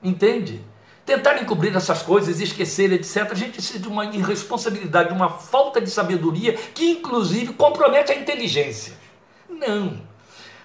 Entende? 0.03 0.65
Tentar 1.05 1.41
encobrir 1.41 1.75
essas 1.77 2.03
coisas, 2.03 2.41
esquecer, 2.41 2.93
etc., 2.93 3.29
a 3.31 3.35
gente 3.35 3.53
precisa 3.53 3.79
de 3.79 3.89
uma 3.89 4.07
irresponsabilidade, 4.07 5.09
de 5.09 5.15
uma 5.15 5.31
falta 5.31 5.81
de 5.81 5.91
sabedoria 5.91 6.55
que, 6.55 6.93
inclusive, 6.93 7.53
compromete 7.55 8.13
a 8.13 8.17
inteligência. 8.17 8.95
Não. 9.49 10.01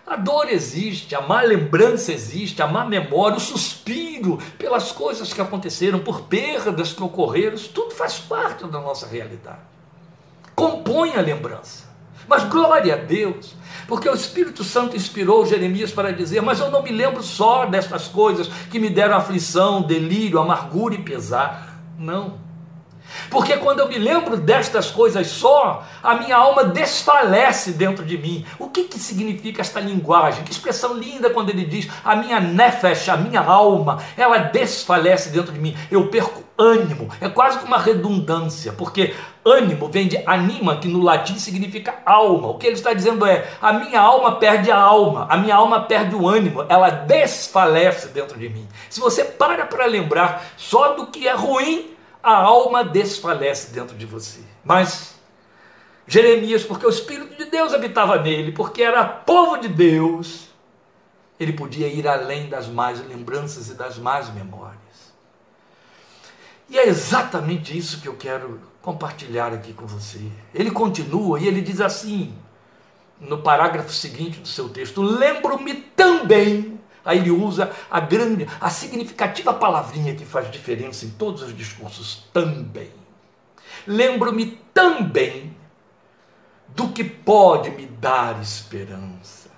A 0.06 0.18
dor 0.18 0.50
existe, 0.50 1.16
a 1.16 1.22
má 1.22 1.42
lembrança 1.42 2.12
existe, 2.12 2.62
a 2.62 2.68
má 2.68 2.86
memória, 2.86 3.38
o 3.38 3.42
suspiro 3.42 4.38
pelas 4.58 4.92
coisas 4.92 5.32
que 5.34 5.40
aconteceram, 5.40 6.00
por 6.00 6.24
perdas 6.24 6.92
que 6.92 7.02
ocorreram, 7.02 7.56
isso 7.56 7.70
tudo 7.70 7.92
faz 7.92 8.20
parte 8.20 8.66
da 8.66 8.80
nossa 8.80 9.08
realidade. 9.08 9.62
Compõe 10.54 11.16
a 11.16 11.22
lembrança. 11.22 11.93
Mas 12.28 12.44
glória 12.44 12.94
a 12.94 12.98
Deus, 12.98 13.56
porque 13.88 14.08
o 14.10 14.14
Espírito 14.14 14.64
Santo 14.64 14.96
inspirou 14.96 15.46
Jeremias 15.46 15.92
para 15.92 16.12
dizer: 16.12 16.42
Mas 16.42 16.60
eu 16.60 16.70
não 16.70 16.84
me 16.84 16.92
lembro 16.92 17.24
só 17.24 17.66
destas 17.66 18.08
coisas 18.08 18.48
que 18.70 18.80
me 18.80 18.90
deram 18.90 19.18
aflição, 19.18 19.82
delírio, 19.82 20.40
amargura 20.40 20.96
e 20.96 21.02
pesar. 21.02 21.82
Não. 21.98 22.43
Porque 23.30 23.58
quando 23.58 23.80
eu 23.80 23.88
me 23.88 23.98
lembro 23.98 24.38
destas 24.38 24.92
coisas 24.92 25.28
só, 25.28 25.84
a 26.02 26.16
minha 26.16 26.36
alma 26.36 26.64
desfalece 26.64 27.72
dentro 27.72 28.06
de 28.06 28.18
mim. 28.18 28.46
O 28.60 28.70
que, 28.70 28.84
que 28.86 29.00
significa 29.00 29.62
esta 29.62 29.80
linguagem? 29.80 30.44
Que 30.44 30.52
expressão 30.52 30.94
linda 30.94 31.30
quando 31.30 31.50
ele 31.50 31.66
diz 31.66 31.88
a 32.04 32.16
minha 32.16 32.40
nefesh, 32.40 33.10
a 33.10 33.18
minha 33.18 33.42
alma, 33.42 34.02
ela 34.18 34.38
desfalece 34.38 35.30
dentro 35.30 35.54
de 35.54 35.60
mim. 35.60 35.76
Eu 35.92 36.08
perco 36.08 36.44
ânimo. 36.58 37.10
É 37.20 37.30
quase 37.30 37.60
que 37.60 37.66
uma 37.66 37.78
redundância, 37.78 38.74
porque 38.74 39.14
ânimo 39.44 39.90
vem 39.90 40.08
de 40.08 40.18
anima, 40.26 40.78
que 40.78 40.88
no 40.88 41.02
latim 41.02 41.38
significa 41.38 41.96
alma. 42.06 42.50
O 42.50 42.58
que 42.58 42.68
ele 42.68 42.76
está 42.76 42.94
dizendo 42.94 43.26
é: 43.26 43.48
a 43.62 43.74
minha 43.74 44.00
alma 44.00 44.36
perde 44.36 44.72
a 44.72 44.78
alma, 44.78 45.28
a 45.30 45.38
minha 45.38 45.56
alma 45.56 45.82
perde 45.82 46.16
o 46.16 46.28
ânimo, 46.28 46.66
ela 46.70 46.90
desfalece 46.90 48.10
dentro 48.10 48.38
de 48.38 48.50
mim. 48.50 48.68
Se 48.90 49.00
você 49.00 49.24
para 49.24 49.66
para 49.66 49.86
lembrar 49.86 50.46
só 50.58 50.94
do 50.94 51.08
que 51.08 51.28
é 51.28 51.34
ruim, 51.34 51.93
a 52.24 52.36
alma 52.36 52.84
desfalece 52.84 53.74
dentro 53.74 53.96
de 53.98 54.06
você. 54.06 54.40
Mas 54.64 55.14
Jeremias, 56.08 56.64
porque 56.64 56.86
o 56.86 56.90
Espírito 56.90 57.36
de 57.36 57.46
Deus 57.46 57.74
habitava 57.74 58.22
nele, 58.22 58.54
porque 58.54 58.82
era 58.82 59.06
povo 59.06 59.58
de 59.58 59.68
Deus, 59.68 60.48
ele 61.40 61.54
podia 61.54 61.88
ir 61.88 62.08
além 62.08 62.50
das 62.50 62.68
más 62.68 63.06
lembranças 63.06 63.70
e 63.70 63.74
das 63.74 63.98
más 63.98 64.34
memórias. 64.34 64.82
E 66.70 66.80
é 66.80 66.88
exatamente 66.88 67.78
isso 67.78 68.02
que 68.02 68.08
eu 68.08 68.16
quero 68.16 68.60
compartilhar 68.82 69.54
aqui 69.54 69.74
com 69.74 69.86
você. 69.86 70.22
Ele 70.54 70.72
continua 70.72 71.40
e 71.40 71.48
ele 71.48 71.62
diz 71.62 71.82
assim, 71.82 72.34
no 73.20 73.40
parágrafo 73.40 73.92
seguinte 73.92 74.40
do 74.40 74.48
seu 74.48 74.70
texto: 74.70 75.02
Lembro-me 75.02 75.74
também. 75.74 76.73
Aí 77.06 77.20
ele 77.20 77.32
usa 77.32 77.72
a 77.92 78.00
grande, 78.00 78.48
a 78.62 78.70
significativa 78.70 79.54
palavrinha 79.54 80.16
que 80.16 80.26
faz 80.26 80.50
diferença 80.50 81.06
em 81.06 81.10
todos 81.10 81.42
os 81.42 81.56
discursos, 81.56 82.24
também. 82.34 82.92
Lembro-me 83.86 84.58
também 84.74 85.56
do 86.70 86.90
que 86.90 87.04
pode 87.04 87.72
me 87.72 87.86
dar 87.86 88.42
esperança. 88.42 89.50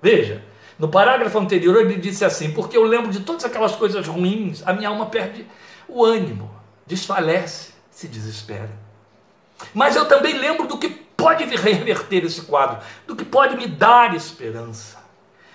Veja, 0.00 0.44
no 0.78 0.88
parágrafo 0.88 1.38
anterior 1.38 1.80
ele 1.80 1.96
disse 1.96 2.24
assim: 2.24 2.52
Porque 2.52 2.76
eu 2.76 2.84
lembro 2.84 3.10
de 3.10 3.20
todas 3.20 3.44
aquelas 3.44 3.74
coisas 3.74 4.06
ruins, 4.06 4.62
a 4.66 4.72
minha 4.72 4.88
alma 4.88 5.06
perde 5.06 5.46
o 5.88 6.04
ânimo, 6.04 6.50
desfalece, 6.86 7.72
se 7.90 8.08
desespera. 8.08 8.70
Mas 9.72 9.96
eu 9.96 10.06
também 10.06 10.36
lembro 10.36 10.66
do 10.66 10.78
que 10.78 10.88
pode 10.88 11.44
reverter 11.44 12.24
esse 12.24 12.42
quadro, 12.42 12.84
do 13.06 13.14
que 13.14 13.24
pode 13.24 13.56
me 13.56 13.66
dar 13.66 14.14
esperança. 14.14 15.01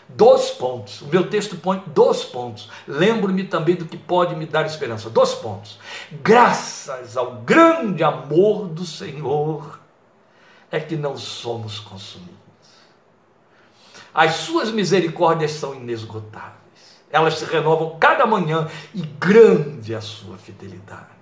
Dois 0.09 0.49
pontos. 0.51 1.01
O 1.01 1.07
meu 1.07 1.29
texto 1.29 1.57
põe 1.57 1.83
dois 1.87 2.23
pontos. 2.23 2.69
Lembro-me 2.87 3.43
também 3.43 3.75
do 3.75 3.85
que 3.85 3.97
pode 3.97 4.35
me 4.35 4.45
dar 4.45 4.65
esperança. 4.65 5.09
Dois 5.09 5.33
pontos. 5.33 5.79
Graças 6.23 7.17
ao 7.17 7.35
grande 7.41 8.03
amor 8.03 8.67
do 8.67 8.85
Senhor 8.85 9.79
é 10.71 10.79
que 10.79 10.95
não 10.95 11.17
somos 11.17 11.79
consumidos. 11.79 12.37
As 14.13 14.35
suas 14.35 14.71
misericórdias 14.71 15.51
são 15.51 15.75
inesgotáveis. 15.75 16.57
Elas 17.11 17.35
se 17.35 17.45
renovam 17.45 17.97
cada 17.99 18.25
manhã 18.25 18.67
e 18.93 19.01
grande 19.01 19.93
é 19.93 19.97
a 19.97 20.01
sua 20.01 20.37
fidelidade. 20.37 21.17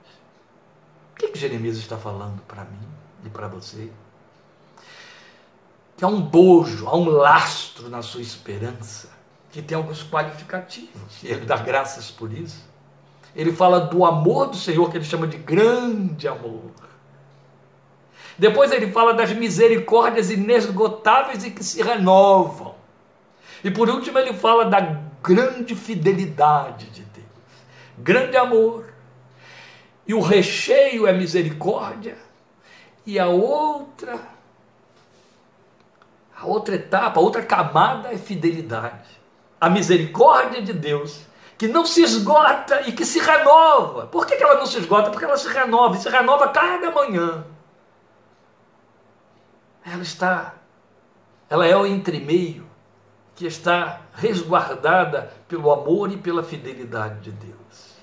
O 1.13 1.15
que, 1.17 1.29
que 1.29 1.39
Jeremias 1.39 1.77
está 1.77 1.97
falando 1.97 2.41
para 2.47 2.63
mim 2.63 2.87
e 3.23 3.29
para 3.29 3.47
você? 3.47 3.89
Que 5.97 6.03
há 6.03 6.07
um 6.07 6.21
bojo, 6.21 6.87
há 6.87 6.95
um 6.95 7.07
lastro 7.09 7.89
na 7.89 8.01
sua 8.01 8.21
esperança, 8.21 9.09
que 9.51 9.61
tem 9.61 9.77
alguns 9.77 10.03
qualificativos, 10.03 11.23
e 11.23 11.27
ele 11.27 11.45
dá 11.45 11.55
graças 11.57 12.11
por 12.11 12.33
isso. 12.33 12.63
Ele 13.35 13.51
fala 13.53 13.81
do 13.81 14.05
amor 14.05 14.47
do 14.47 14.57
Senhor, 14.57 14.89
que 14.89 14.97
ele 14.97 15.05
chama 15.05 15.27
de 15.27 15.37
grande 15.37 16.27
amor. 16.27 16.71
Depois 18.37 18.71
ele 18.71 18.91
fala 18.91 19.13
das 19.13 19.31
misericórdias 19.31 20.29
inesgotáveis 20.29 21.45
e 21.45 21.51
que 21.51 21.63
se 21.63 21.81
renovam. 21.81 22.75
E 23.63 23.71
por 23.71 23.89
último 23.89 24.19
ele 24.19 24.33
fala 24.33 24.65
da 24.65 24.79
grande 25.23 25.75
fidelidade 25.75 26.87
de 26.87 27.01
Deus, 27.01 27.25
grande 27.97 28.37
amor. 28.37 28.93
E 30.07 30.13
o 30.13 30.21
recheio 30.21 31.07
é 31.07 31.13
misericórdia, 31.13 32.17
e 33.05 33.17
a 33.17 33.27
outra 33.27 34.34
a 36.39 36.45
outra 36.45 36.75
etapa, 36.75 37.19
a 37.19 37.23
outra 37.23 37.43
camada 37.43 38.11
é 38.11 38.17
fidelidade. 38.17 39.09
A 39.59 39.69
misericórdia 39.69 40.61
de 40.61 40.73
Deus, 40.73 41.21
que 41.57 41.67
não 41.67 41.85
se 41.85 42.01
esgota 42.01 42.81
e 42.87 42.91
que 42.91 43.05
se 43.05 43.19
renova. 43.19 44.07
Por 44.07 44.25
que 44.27 44.33
ela 44.33 44.55
não 44.55 44.65
se 44.65 44.77
esgota? 44.77 45.09
Porque 45.09 45.25
ela 45.25 45.37
se 45.37 45.47
renova, 45.47 45.95
e 45.95 45.99
se 45.99 46.09
renova 46.09 46.49
cada 46.49 46.91
manhã 46.91 47.45
ela 49.85 50.01
está, 50.01 50.55
ela 51.47 51.65
é 51.65 51.75
o 51.77 51.85
entremeio 51.85 52.65
que 53.35 53.45
está 53.45 54.01
resguardada 54.13 55.31
pelo 55.47 55.71
amor 55.71 56.11
e 56.11 56.17
pela 56.17 56.41
fidelidade 56.41 57.19
de 57.19 57.31
Deus. 57.31 57.95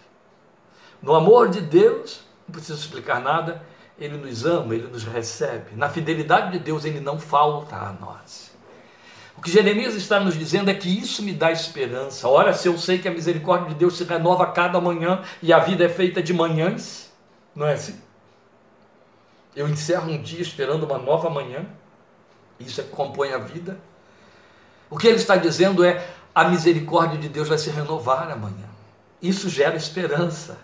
No 1.03 1.15
amor 1.15 1.49
de 1.49 1.61
Deus, 1.61 2.23
não 2.47 2.53
preciso 2.53 2.79
explicar 2.79 3.21
nada, 3.21 3.67
ele 3.99 4.17
nos 4.17 4.45
ama, 4.45 4.75
ele 4.75 4.89
nos 4.89 5.05
recebe. 5.05 5.77
Na 5.77 5.89
fidelidade 5.89 6.53
de 6.53 6.59
Deus, 6.59 6.85
ele 6.85 7.01
não 7.01 7.19
falta 7.19 7.77
a 7.77 7.93
nós. 7.93 8.53
O 9.37 9.41
que 9.41 9.51
Jeremias 9.51 9.95
está 9.95 10.21
nos 10.21 10.39
dizendo 10.39 10.71
é 10.71 10.75
que 10.75 10.89
isso 10.89 11.23
me 11.23 11.33
dá 11.33 11.51
esperança. 11.51 12.29
Ora, 12.29 12.53
se 12.53 12.69
eu 12.69 12.79
sei 12.79 12.99
que 12.99 13.09
a 13.09 13.11
misericórdia 13.11 13.69
de 13.69 13.75
Deus 13.75 13.97
se 13.97 14.05
renova 14.05 14.47
cada 14.47 14.81
manhã 14.81 15.23
e 15.43 15.53
a 15.53 15.59
vida 15.59 15.85
é 15.85 15.89
feita 15.89 16.23
de 16.23 16.33
manhãs, 16.33 17.13
não 17.55 17.67
é 17.67 17.75
assim? 17.75 17.99
Eu 19.55 19.69
encerro 19.69 20.11
um 20.11 20.23
dia 20.23 20.41
esperando 20.41 20.85
uma 20.85 20.99
nova 20.99 21.29
manhã. 21.29 21.67
Isso 22.59 22.81
é 22.81 22.85
que 22.85 22.91
compõe 22.91 23.33
a 23.33 23.39
vida. 23.39 23.79
O 24.89 24.97
que 24.97 25.09
ele 25.09 25.17
está 25.17 25.37
dizendo 25.37 25.85
é: 25.85 26.07
a 26.35 26.45
misericórdia 26.45 27.19
de 27.19 27.29
Deus 27.29 27.49
vai 27.49 27.59
se 27.59 27.71
renovar 27.71 28.31
amanhã. 28.31 28.69
Isso 29.21 29.49
gera 29.49 29.77
esperança. 29.77 30.59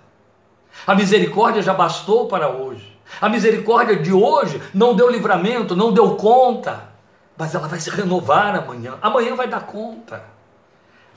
A 0.87 0.95
misericórdia 0.95 1.63
já 1.63 1.75
bastou 1.75 2.29
para 2.29 2.49
hoje. 2.49 2.98
A 3.21 3.29
misericórdia 3.29 3.97
de 3.97 4.13
hoje 4.13 4.61
não 4.73 4.95
deu 4.95 5.11
livramento, 5.11 5.75
não 5.75 5.93
deu 5.93 6.15
conta, 6.17 6.89
mas 7.37 7.55
ela 7.55 7.69
vai 7.69 7.81
se 7.81 7.91
renovar 7.91 8.55
amanhã. 8.55 8.95
Amanhã 9.01 9.35
vai 9.35 9.49
dar 9.49 9.61
conta. 9.61 10.23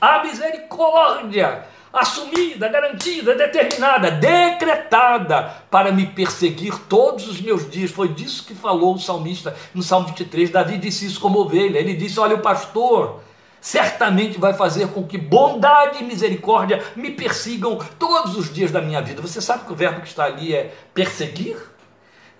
A 0.00 0.22
misericórdia 0.22 1.64
assumida, 1.92 2.68
garantida, 2.68 3.34
determinada, 3.34 4.10
decretada 4.10 5.62
para 5.70 5.92
me 5.92 6.06
perseguir 6.06 6.76
todos 6.88 7.28
os 7.28 7.40
meus 7.40 7.70
dias. 7.70 7.90
Foi 7.90 8.08
disso 8.08 8.44
que 8.44 8.54
falou 8.54 8.94
o 8.94 8.98
salmista 8.98 9.54
no 9.74 9.82
Salmo 9.82 10.08
23. 10.08 10.50
Davi 10.50 10.78
disse 10.78 11.06
isso 11.06 11.20
como 11.20 11.40
ovelha. 11.40 11.78
Ele 11.78 11.94
disse: 11.94 12.18
Olha, 12.18 12.36
o 12.36 12.40
pastor 12.40 13.20
certamente 13.60 14.40
vai 14.40 14.54
fazer 14.54 14.88
com 14.88 15.04
que 15.06 15.16
bondade 15.16 16.02
e 16.02 16.04
misericórdia 16.04 16.82
me 16.96 17.12
persigam 17.12 17.78
todos 17.98 18.36
os 18.36 18.52
dias 18.52 18.72
da 18.72 18.80
minha 18.80 19.00
vida. 19.00 19.22
Você 19.22 19.40
sabe 19.40 19.64
que 19.64 19.72
o 19.72 19.76
verbo 19.76 20.00
que 20.00 20.08
está 20.08 20.24
ali 20.24 20.54
é 20.54 20.74
perseguir? 20.92 21.56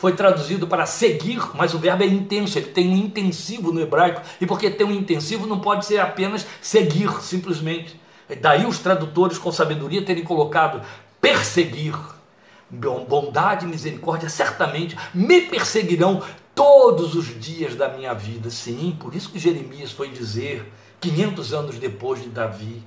Foi 0.03 0.15
traduzido 0.15 0.67
para 0.67 0.85
seguir, 0.85 1.41
mas 1.55 1.75
o 1.75 1.79
verbo 1.79 2.03
é 2.03 2.07
intenso, 2.07 2.59
ele 2.59 2.73
tem 2.73 2.91
um 2.91 2.97
intensivo 2.97 3.71
no 3.71 3.81
hebraico, 3.81 4.21
e 4.41 4.45
porque 4.45 4.69
tem 4.69 4.85
um 4.85 4.91
intensivo 4.91 5.47
não 5.47 5.61
pode 5.61 5.87
ser 5.87 6.01
apenas 6.01 6.45
seguir, 6.61 7.23
simplesmente. 7.23 8.01
Daí 8.41 8.67
os 8.67 8.81
tradutores 8.81 9.39
com 9.39 9.53
sabedoria 9.53 10.05
terem 10.05 10.25
colocado 10.25 10.83
perseguir. 11.21 11.95
Bondade 12.69 13.65
e 13.65 13.69
misericórdia 13.69 14.29
certamente 14.29 14.99
me 15.15 15.43
perseguirão 15.43 16.21
todos 16.53 17.15
os 17.15 17.39
dias 17.39 17.77
da 17.77 17.89
minha 17.89 18.13
vida. 18.13 18.51
Sim, 18.51 18.97
por 18.99 19.15
isso 19.15 19.31
que 19.31 19.39
Jeremias 19.39 19.93
foi 19.93 20.09
dizer, 20.09 20.67
500 21.01 21.53
anos 21.53 21.79
depois 21.79 22.21
de 22.21 22.29
Davi, 22.29 22.83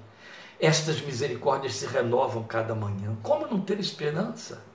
estas 0.59 0.99
misericórdias 0.99 1.75
se 1.75 1.85
renovam 1.85 2.43
cada 2.43 2.75
manhã. 2.75 3.15
Como 3.23 3.47
não 3.47 3.61
ter 3.61 3.79
esperança? 3.79 4.74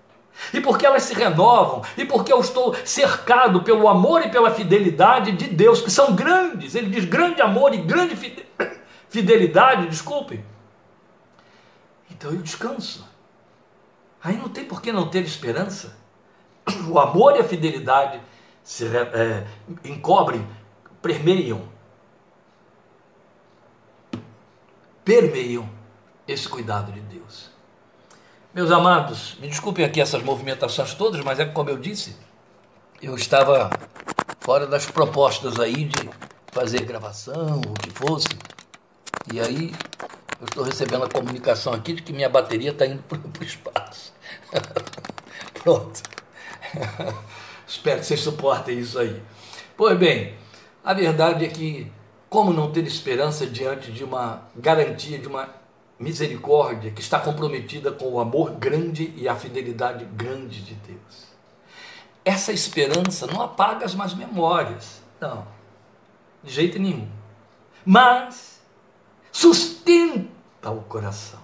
E 0.53 0.61
porque 0.61 0.87
elas 0.87 1.03
se 1.03 1.15
renovam, 1.15 1.83
e 1.97 2.05
porque 2.05 2.33
eu 2.33 2.41
estou 2.41 2.75
cercado 2.85 3.63
pelo 3.63 3.89
amor 3.89 4.23
e 4.25 4.31
pela 4.31 4.51
fidelidade 4.51 5.33
de 5.33 5.49
Deus, 5.49 5.81
que 5.81 5.91
são 5.91 6.15
grandes. 6.15 6.75
Ele 6.75 6.89
diz 6.89 7.05
grande 7.05 7.43
amor 7.43 7.75
e 7.75 7.79
grande 7.79 8.17
fidelidade, 9.09 9.89
desculpe. 9.89 10.43
Então 12.11 12.31
eu 12.31 12.43
descanso. 12.43 13.09
Aí 14.23 14.37
não 14.37 14.49
tem 14.49 14.65
por 14.65 14.83
que 14.83 14.93
não 14.93 15.09
ter 15.09 15.23
esperança. 15.23 15.99
O 16.89 16.99
amor 16.99 17.37
e 17.37 17.41
a 17.41 17.45
fidelidade 17.45 18.21
se 18.63 18.87
é, 18.87 19.47
encobrem, 19.85 20.47
permeiam, 21.03 21.69
permeiam 25.05 25.69
esse 26.29 26.49
cuidado 26.49 26.93
de 26.93 27.01
Deus. 27.01 27.51
Meus 28.53 28.73
amados, 28.73 29.37
me 29.41 29.47
desculpem 29.47 29.85
aqui 29.85 30.01
essas 30.01 30.25
movimentações 30.25 30.93
todas, 30.95 31.21
mas 31.25 31.39
é 31.39 31.45
como 31.45 31.71
eu 31.71 31.79
disse, 31.79 32.17
eu 33.01 33.15
estava 33.15 33.71
fora 34.41 34.67
das 34.67 34.87
propostas 34.87 35.61
aí 35.61 35.85
de 35.85 36.11
fazer 36.51 36.81
gravação, 36.81 37.61
o 37.61 37.75
que 37.75 37.91
fosse. 37.91 38.27
E 39.33 39.39
aí 39.39 39.73
eu 40.41 40.47
estou 40.47 40.65
recebendo 40.65 41.05
a 41.05 41.09
comunicação 41.09 41.73
aqui 41.73 41.93
de 41.93 42.03
que 42.03 42.13
minha 42.13 42.29
bateria 42.29 42.73
está 42.73 42.85
indo 42.85 43.01
para 43.07 43.21
o 43.21 43.45
espaço. 43.45 44.13
Pronto. 45.63 46.03
Espero 47.69 48.01
que 48.01 48.07
vocês 48.07 48.19
suportem 48.19 48.81
isso 48.81 48.99
aí. 48.99 49.23
Pois 49.77 49.97
bem, 49.97 50.35
a 50.83 50.93
verdade 50.93 51.45
é 51.45 51.49
que, 51.49 51.91
como 52.29 52.53
não 52.53 52.73
ter 52.73 52.85
esperança 52.85 53.47
diante 53.47 53.93
de 53.93 54.03
uma 54.03 54.43
garantia, 54.57 55.21
de 55.21 55.29
uma 55.29 55.60
misericórdia 56.01 56.91
que 56.91 57.03
está 57.03 57.21
comprometida 57.21 57.93
com 57.93 58.07
o 58.07 58.21
amor 58.21 58.53
grande 58.53 59.13
e 59.15 59.29
a 59.29 59.37
fidelidade 59.37 60.07
grande 60.07 60.63
de 60.63 60.75
Deus? 60.75 61.29
Essa 62.25 62.53
esperança 62.53 63.27
não 63.27 63.43
apaga 63.43 63.85
as 63.85 63.95
más 63.95 64.15
memórias, 64.15 65.03
não, 65.21 65.47
de 66.43 66.51
jeito 66.51 66.79
nenhum. 66.79 67.07
Mas 67.85 68.63
sustenta 69.31 70.71
o 70.71 70.81
coração, 70.83 71.41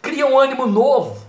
cria 0.00 0.26
um 0.26 0.38
ânimo 0.38 0.66
novo. 0.66 1.26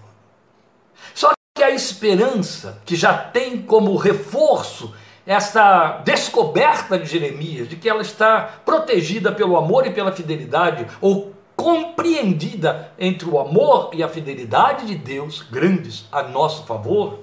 Só 1.13 1.31
que 1.53 1.63
a 1.63 1.71
esperança, 1.71 2.81
que 2.85 2.95
já 2.95 3.17
tem 3.17 3.61
como 3.61 3.97
reforço 3.97 4.95
essa 5.25 6.01
descoberta 6.05 6.97
de 6.97 7.05
Jeremias, 7.05 7.67
de 7.67 7.75
que 7.75 7.89
ela 7.89 8.01
está 8.01 8.43
protegida 8.63 9.29
pelo 9.29 9.57
amor 9.57 9.85
e 9.85 9.91
pela 9.91 10.13
fidelidade, 10.13 10.87
ou 11.01 11.36
compreendida 11.57 12.93
entre 12.99 13.27
o 13.27 13.39
amor 13.39 13.89
e 13.91 14.03
a 14.03 14.07
fidelidade 14.07 14.85
de 14.85 14.95
Deus, 14.95 15.41
grandes 15.41 16.05
a 16.11 16.21
nosso 16.21 16.63
favor, 16.65 17.19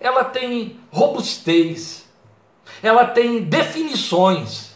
ela 0.00 0.24
tem 0.24 0.80
robustez, 0.90 2.08
ela 2.82 3.04
tem 3.04 3.42
definições, 3.42 4.74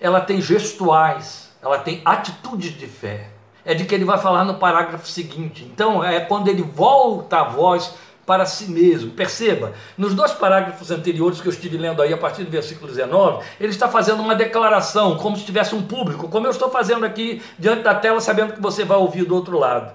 ela 0.00 0.20
tem 0.20 0.40
gestuais, 0.40 1.52
ela 1.62 1.78
tem 1.78 2.00
atitudes 2.04 2.76
de 2.76 2.86
fé. 2.86 3.30
É 3.64 3.74
de 3.74 3.84
que 3.84 3.94
ele 3.94 4.06
vai 4.06 4.16
falar 4.16 4.44
no 4.44 4.54
parágrafo 4.54 5.06
seguinte. 5.06 5.62
Então, 5.70 6.02
é 6.02 6.20
quando 6.20 6.48
ele 6.48 6.62
volta 6.62 7.40
a 7.40 7.44
voz 7.44 7.94
para 8.28 8.44
si 8.44 8.66
mesmo. 8.66 9.12
Perceba, 9.12 9.72
nos 9.96 10.12
dois 10.12 10.32
parágrafos 10.32 10.90
anteriores 10.90 11.40
que 11.40 11.48
eu 11.48 11.52
estive 11.52 11.78
lendo 11.78 12.02
aí, 12.02 12.12
a 12.12 12.18
partir 12.18 12.44
do 12.44 12.50
versículo 12.50 12.86
19, 12.86 13.42
ele 13.58 13.70
está 13.70 13.88
fazendo 13.88 14.22
uma 14.22 14.34
declaração, 14.34 15.16
como 15.16 15.34
se 15.34 15.46
tivesse 15.46 15.74
um 15.74 15.80
público, 15.80 16.28
como 16.28 16.46
eu 16.46 16.50
estou 16.50 16.68
fazendo 16.68 17.06
aqui 17.06 17.40
diante 17.58 17.82
da 17.82 17.94
tela, 17.94 18.20
sabendo 18.20 18.52
que 18.52 18.60
você 18.60 18.84
vai 18.84 18.98
ouvir 18.98 19.24
do 19.24 19.34
outro 19.34 19.58
lado. 19.58 19.94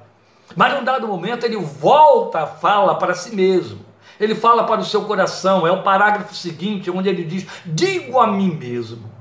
Mas 0.56 0.74
num 0.74 0.84
dado 0.84 1.08
momento 1.08 1.46
ele 1.46 1.58
volta 1.58 2.40
a 2.40 2.48
fala 2.48 2.96
para 2.96 3.14
si 3.14 3.36
mesmo. 3.36 3.86
Ele 4.20 4.34
fala 4.34 4.64
para 4.64 4.82
o 4.82 4.86
seu 4.86 5.04
coração, 5.04 5.68
é 5.68 5.72
o 5.72 5.84
parágrafo 5.84 6.34
seguinte, 6.34 6.90
onde 6.90 7.10
ele 7.10 7.24
diz: 7.24 7.46
Digo 7.64 8.20
a 8.20 8.26
mim 8.26 8.56
mesmo, 8.56 9.12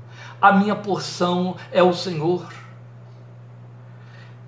a 0.41 0.51
minha 0.51 0.75
porção 0.75 1.55
é 1.71 1.83
o 1.83 1.93
Senhor 1.93 2.47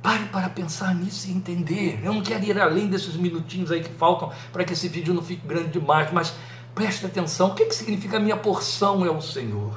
Pare 0.05 0.25
para 0.25 0.47
pensar 0.49 0.93
nisso 0.93 1.27
e 1.27 1.31
entender. 1.31 1.99
Eu 2.03 2.13
não 2.13 2.21
quero 2.21 2.45
ir 2.45 2.61
além 2.61 2.85
desses 2.85 3.15
minutinhos 3.15 3.71
aí 3.71 3.81
que 3.81 3.89
faltam 3.89 4.31
para 4.53 4.63
que 4.63 4.73
esse 4.73 4.87
vídeo 4.87 5.15
não 5.15 5.23
fique 5.23 5.47
grande 5.47 5.79
demais, 5.79 6.11
mas 6.11 6.31
preste 6.75 7.07
atenção: 7.07 7.47
o 7.47 7.55
que, 7.55 7.65
que 7.65 7.73
significa 7.73 8.19
minha 8.19 8.37
porção 8.37 9.03
é 9.03 9.09
o 9.09 9.19
Senhor? 9.19 9.75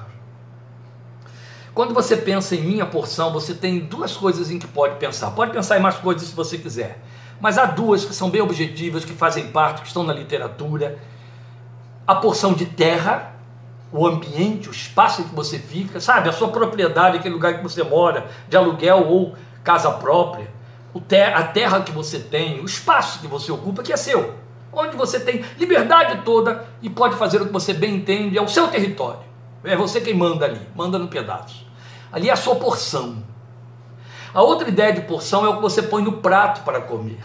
Quando 1.73 1.95
você 1.95 2.15
pensa 2.15 2.55
em 2.55 2.61
minha 2.61 2.85
porção, 2.85 3.33
você 3.33 3.55
tem 3.55 3.79
duas 3.79 4.19
coisas 4.19 4.51
em 4.51 4.59
que 4.59 4.67
pode 4.67 4.97
pensar. 4.97 5.31
Pode 5.31 5.51
pensar 5.51 5.79
em 5.79 5.81
mais 5.81 5.97
coisas 5.97 6.29
se 6.29 6.35
você 6.35 6.59
quiser, 6.59 7.03
mas 7.41 7.57
há 7.57 7.65
duas 7.65 8.05
que 8.05 8.15
são 8.15 8.29
bem 8.29 8.43
objetivas, 8.43 9.07
que 9.07 9.15
fazem 9.15 9.49
parte, 9.49 9.81
que 9.81 9.87
estão 9.87 10.05
na 10.05 10.13
literatura: 10.13 10.99
a 12.07 12.15
porção 12.15 12.53
de 12.53 12.67
terra, 12.67 13.33
o 13.91 14.07
ambiente, 14.07 14.69
o 14.69 14.73
espaço 14.73 15.23
em 15.23 15.25
que 15.25 15.35
você 15.35 15.59
fica, 15.59 15.99
sabe, 16.01 16.29
a 16.29 16.33
sua 16.33 16.49
propriedade, 16.49 17.17
aquele 17.17 17.33
lugar 17.33 17.57
que 17.57 17.63
você 17.63 17.83
mora, 17.83 18.29
de 18.47 18.59
aluguel 18.59 19.07
ou 19.09 19.35
casa 19.69 19.91
própria, 19.91 20.51
a 21.35 21.43
terra 21.43 21.83
que 21.83 21.93
você 21.93 22.19
tem, 22.19 22.59
o 22.61 22.65
espaço 22.65 23.21
que 23.21 23.27
você 23.27 23.53
ocupa, 23.53 23.83
que 23.83 23.93
é 23.93 23.99
seu, 23.99 24.35
onde 24.73 24.97
você 24.97 25.21
tem 25.21 25.45
liberdade 25.59 26.23
toda 26.25 26.67
e 26.81 26.89
pode 26.89 27.17
fazer 27.17 27.43
o 27.43 27.47
que 27.47 27.53
você 27.53 27.75
bem 27.75 27.97
entende, 27.97 28.39
é 28.39 28.41
o 28.41 28.49
seu 28.49 28.69
território. 28.69 29.21
É 29.63 29.77
você 29.77 30.01
quem 30.01 30.15
manda 30.15 30.47
ali, 30.47 30.61
manda 30.75 30.99
no 30.99 31.09
pedaço. 31.09 31.67
Ali 32.11 32.31
é 32.31 32.33
a 32.33 32.37
sua 32.37 32.57
porção. 32.57 33.23
A 34.33 34.41
outra 34.41 34.71
ideia 34.71 34.95
de 34.95 35.03
porção 35.03 35.45
é 35.45 35.51
o 35.51 35.57
que 35.57 35.63
você 35.63 35.83
põe 35.83 36.03
no 36.03 36.13
prato 36.13 36.63
para 36.63 36.81
comer. 36.81 37.21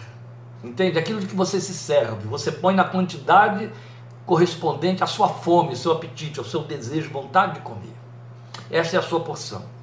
Entende? 0.62 0.98
Aquilo 0.98 1.20
de 1.20 1.26
que 1.26 1.34
você 1.34 1.58
se 1.58 1.72
serve. 1.72 2.28
Você 2.28 2.52
põe 2.52 2.74
na 2.74 2.84
quantidade 2.84 3.70
correspondente 4.26 5.02
à 5.02 5.06
sua 5.06 5.28
fome, 5.28 5.70
ao 5.70 5.76
seu 5.76 5.92
apetite, 5.92 6.38
ao 6.38 6.44
seu 6.44 6.60
desejo, 6.60 7.08
vontade 7.08 7.54
de 7.54 7.60
comer. 7.60 7.94
Essa 8.70 8.96
é 8.96 8.98
a 8.98 9.02
sua 9.02 9.20
porção. 9.20 9.73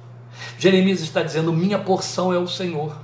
Jeremias 0.58 1.00
está 1.00 1.22
dizendo: 1.22 1.52
minha 1.52 1.78
porção 1.78 2.32
é 2.32 2.38
o 2.38 2.46
Senhor, 2.48 2.96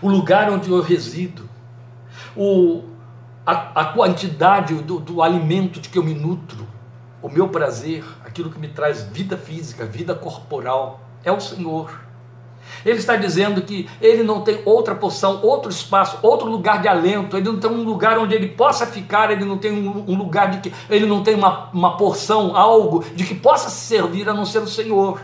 o 0.00 0.08
lugar 0.08 0.50
onde 0.50 0.70
eu 0.70 0.80
resido, 0.80 1.48
o, 2.36 2.84
a, 3.44 3.80
a 3.80 3.84
quantidade 3.86 4.74
do, 4.74 4.98
do 4.98 5.22
alimento 5.22 5.80
de 5.80 5.88
que 5.88 5.98
eu 5.98 6.02
me 6.02 6.14
nutro, 6.14 6.66
o 7.22 7.28
meu 7.28 7.48
prazer, 7.48 8.04
aquilo 8.24 8.50
que 8.50 8.58
me 8.58 8.68
traz 8.68 9.02
vida 9.02 9.36
física, 9.36 9.84
vida 9.84 10.14
corporal, 10.14 11.00
é 11.24 11.32
o 11.32 11.40
Senhor. 11.40 12.06
Ele 12.84 12.98
está 12.98 13.16
dizendo 13.16 13.62
que 13.62 13.88
ele 14.00 14.22
não 14.22 14.42
tem 14.42 14.60
outra 14.64 14.94
porção, 14.94 15.40
outro 15.42 15.70
espaço, 15.70 16.18
outro 16.22 16.48
lugar 16.48 16.82
de 16.82 16.88
alento, 16.88 17.36
ele 17.36 17.46
não 17.46 17.58
tem 17.58 17.70
um 17.70 17.82
lugar 17.82 18.18
onde 18.18 18.34
ele 18.34 18.48
possa 18.48 18.86
ficar, 18.86 19.30
ele 19.30 19.44
não 19.44 19.58
tem 19.58 19.72
um, 19.72 20.16
lugar 20.16 20.50
de 20.50 20.58
que 20.58 20.76
ele 20.90 21.06
não 21.06 21.22
tem 21.22 21.34
uma, 21.34 21.70
uma 21.72 21.96
porção, 21.96 22.56
algo 22.56 23.04
de 23.14 23.24
que 23.24 23.34
possa 23.34 23.70
se 23.70 23.86
servir 23.86 24.28
a 24.28 24.34
não 24.34 24.44
ser 24.44 24.58
o 24.58 24.68
Senhor. 24.68 25.20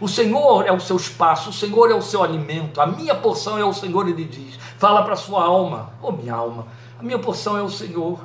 O 0.00 0.08
Senhor 0.08 0.66
é 0.66 0.72
o 0.72 0.80
seu 0.80 0.96
espaço, 0.96 1.50
o 1.50 1.52
Senhor 1.52 1.90
é 1.90 1.94
o 1.94 2.02
seu 2.02 2.22
alimento, 2.22 2.80
a 2.80 2.86
minha 2.86 3.14
porção 3.14 3.58
é 3.58 3.64
o 3.64 3.72
Senhor, 3.72 4.08
ele 4.08 4.24
diz. 4.24 4.58
Fala 4.78 5.02
para 5.02 5.14
a 5.14 5.16
sua 5.16 5.42
alma, 5.42 5.92
ô 6.02 6.08
oh, 6.08 6.12
minha 6.12 6.34
alma, 6.34 6.66
a 6.98 7.02
minha 7.02 7.18
porção 7.18 7.56
é 7.56 7.62
o 7.62 7.70
Senhor. 7.70 8.18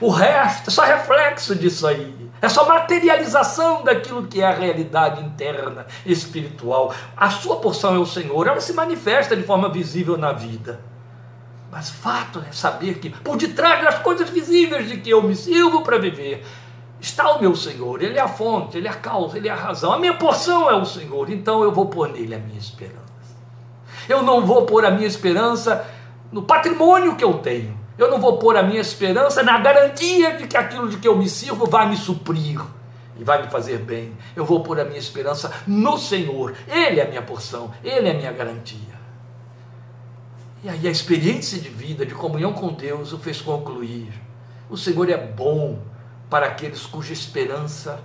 O 0.00 0.08
resto 0.08 0.68
é 0.68 0.72
só 0.72 0.82
reflexo 0.82 1.54
disso 1.54 1.86
aí. 1.86 2.30
É 2.40 2.48
só 2.48 2.66
materialização 2.66 3.84
daquilo 3.84 4.26
que 4.26 4.40
é 4.40 4.46
a 4.46 4.54
realidade 4.54 5.24
interna, 5.24 5.86
espiritual. 6.04 6.92
A 7.16 7.30
sua 7.30 7.56
porção 7.56 7.94
é 7.94 7.98
o 7.98 8.06
Senhor, 8.06 8.46
ela 8.46 8.60
se 8.60 8.72
manifesta 8.72 9.36
de 9.36 9.44
forma 9.44 9.68
visível 9.68 10.16
na 10.16 10.32
vida. 10.32 10.80
Mas 11.70 11.88
fato 11.88 12.44
é 12.46 12.52
saber 12.52 12.98
que 12.98 13.10
por 13.10 13.36
detrás 13.36 13.82
das 13.82 13.98
coisas 14.00 14.28
visíveis 14.28 14.88
de 14.88 14.98
que 14.98 15.08
eu 15.08 15.22
me 15.22 15.34
sirvo 15.34 15.82
para 15.82 15.98
viver, 15.98 16.44
Está 17.02 17.32
o 17.32 17.40
meu 17.40 17.56
Senhor, 17.56 18.00
Ele 18.00 18.16
é 18.16 18.20
a 18.20 18.28
fonte, 18.28 18.78
Ele 18.78 18.86
é 18.86 18.90
a 18.90 18.94
causa, 18.94 19.36
Ele 19.36 19.48
é 19.48 19.50
a 19.50 19.56
razão. 19.56 19.92
A 19.92 19.98
minha 19.98 20.14
porção 20.14 20.70
é 20.70 20.74
o 20.76 20.84
Senhor, 20.84 21.28
então 21.30 21.64
eu 21.64 21.72
vou 21.72 21.86
pôr 21.86 22.08
nele 22.08 22.32
a 22.32 22.38
minha 22.38 22.58
esperança. 22.58 23.02
Eu 24.08 24.22
não 24.22 24.46
vou 24.46 24.64
pôr 24.66 24.84
a 24.84 24.90
minha 24.92 25.08
esperança 25.08 25.84
no 26.30 26.44
patrimônio 26.44 27.16
que 27.16 27.24
eu 27.24 27.34
tenho. 27.38 27.76
Eu 27.98 28.08
não 28.08 28.20
vou 28.20 28.38
pôr 28.38 28.56
a 28.56 28.62
minha 28.62 28.80
esperança 28.80 29.42
na 29.42 29.58
garantia 29.58 30.36
de 30.36 30.46
que 30.46 30.56
aquilo 30.56 30.88
de 30.88 30.98
que 30.98 31.08
eu 31.08 31.16
me 31.16 31.28
sirvo 31.28 31.66
vai 31.66 31.88
me 31.88 31.96
suprir 31.96 32.60
e 33.18 33.24
vai 33.24 33.42
me 33.42 33.50
fazer 33.50 33.78
bem. 33.78 34.12
Eu 34.36 34.44
vou 34.44 34.62
pôr 34.62 34.78
a 34.78 34.84
minha 34.84 34.98
esperança 34.98 35.52
no 35.66 35.98
Senhor. 35.98 36.54
Ele 36.68 37.00
é 37.00 37.04
a 37.04 37.08
minha 37.08 37.22
porção, 37.22 37.72
Ele 37.82 38.08
é 38.08 38.12
a 38.12 38.14
minha 38.14 38.32
garantia. 38.32 39.02
E 40.62 40.68
aí 40.68 40.86
a 40.86 40.90
experiência 40.90 41.58
de 41.58 41.68
vida, 41.68 42.06
de 42.06 42.14
comunhão 42.14 42.52
com 42.52 42.72
Deus, 42.72 43.12
o 43.12 43.18
fez 43.18 43.40
concluir. 43.40 44.12
O 44.70 44.76
Senhor 44.76 45.10
é 45.10 45.16
bom, 45.16 45.80
para 46.32 46.46
aqueles 46.46 46.86
cuja 46.86 47.12
esperança 47.12 48.00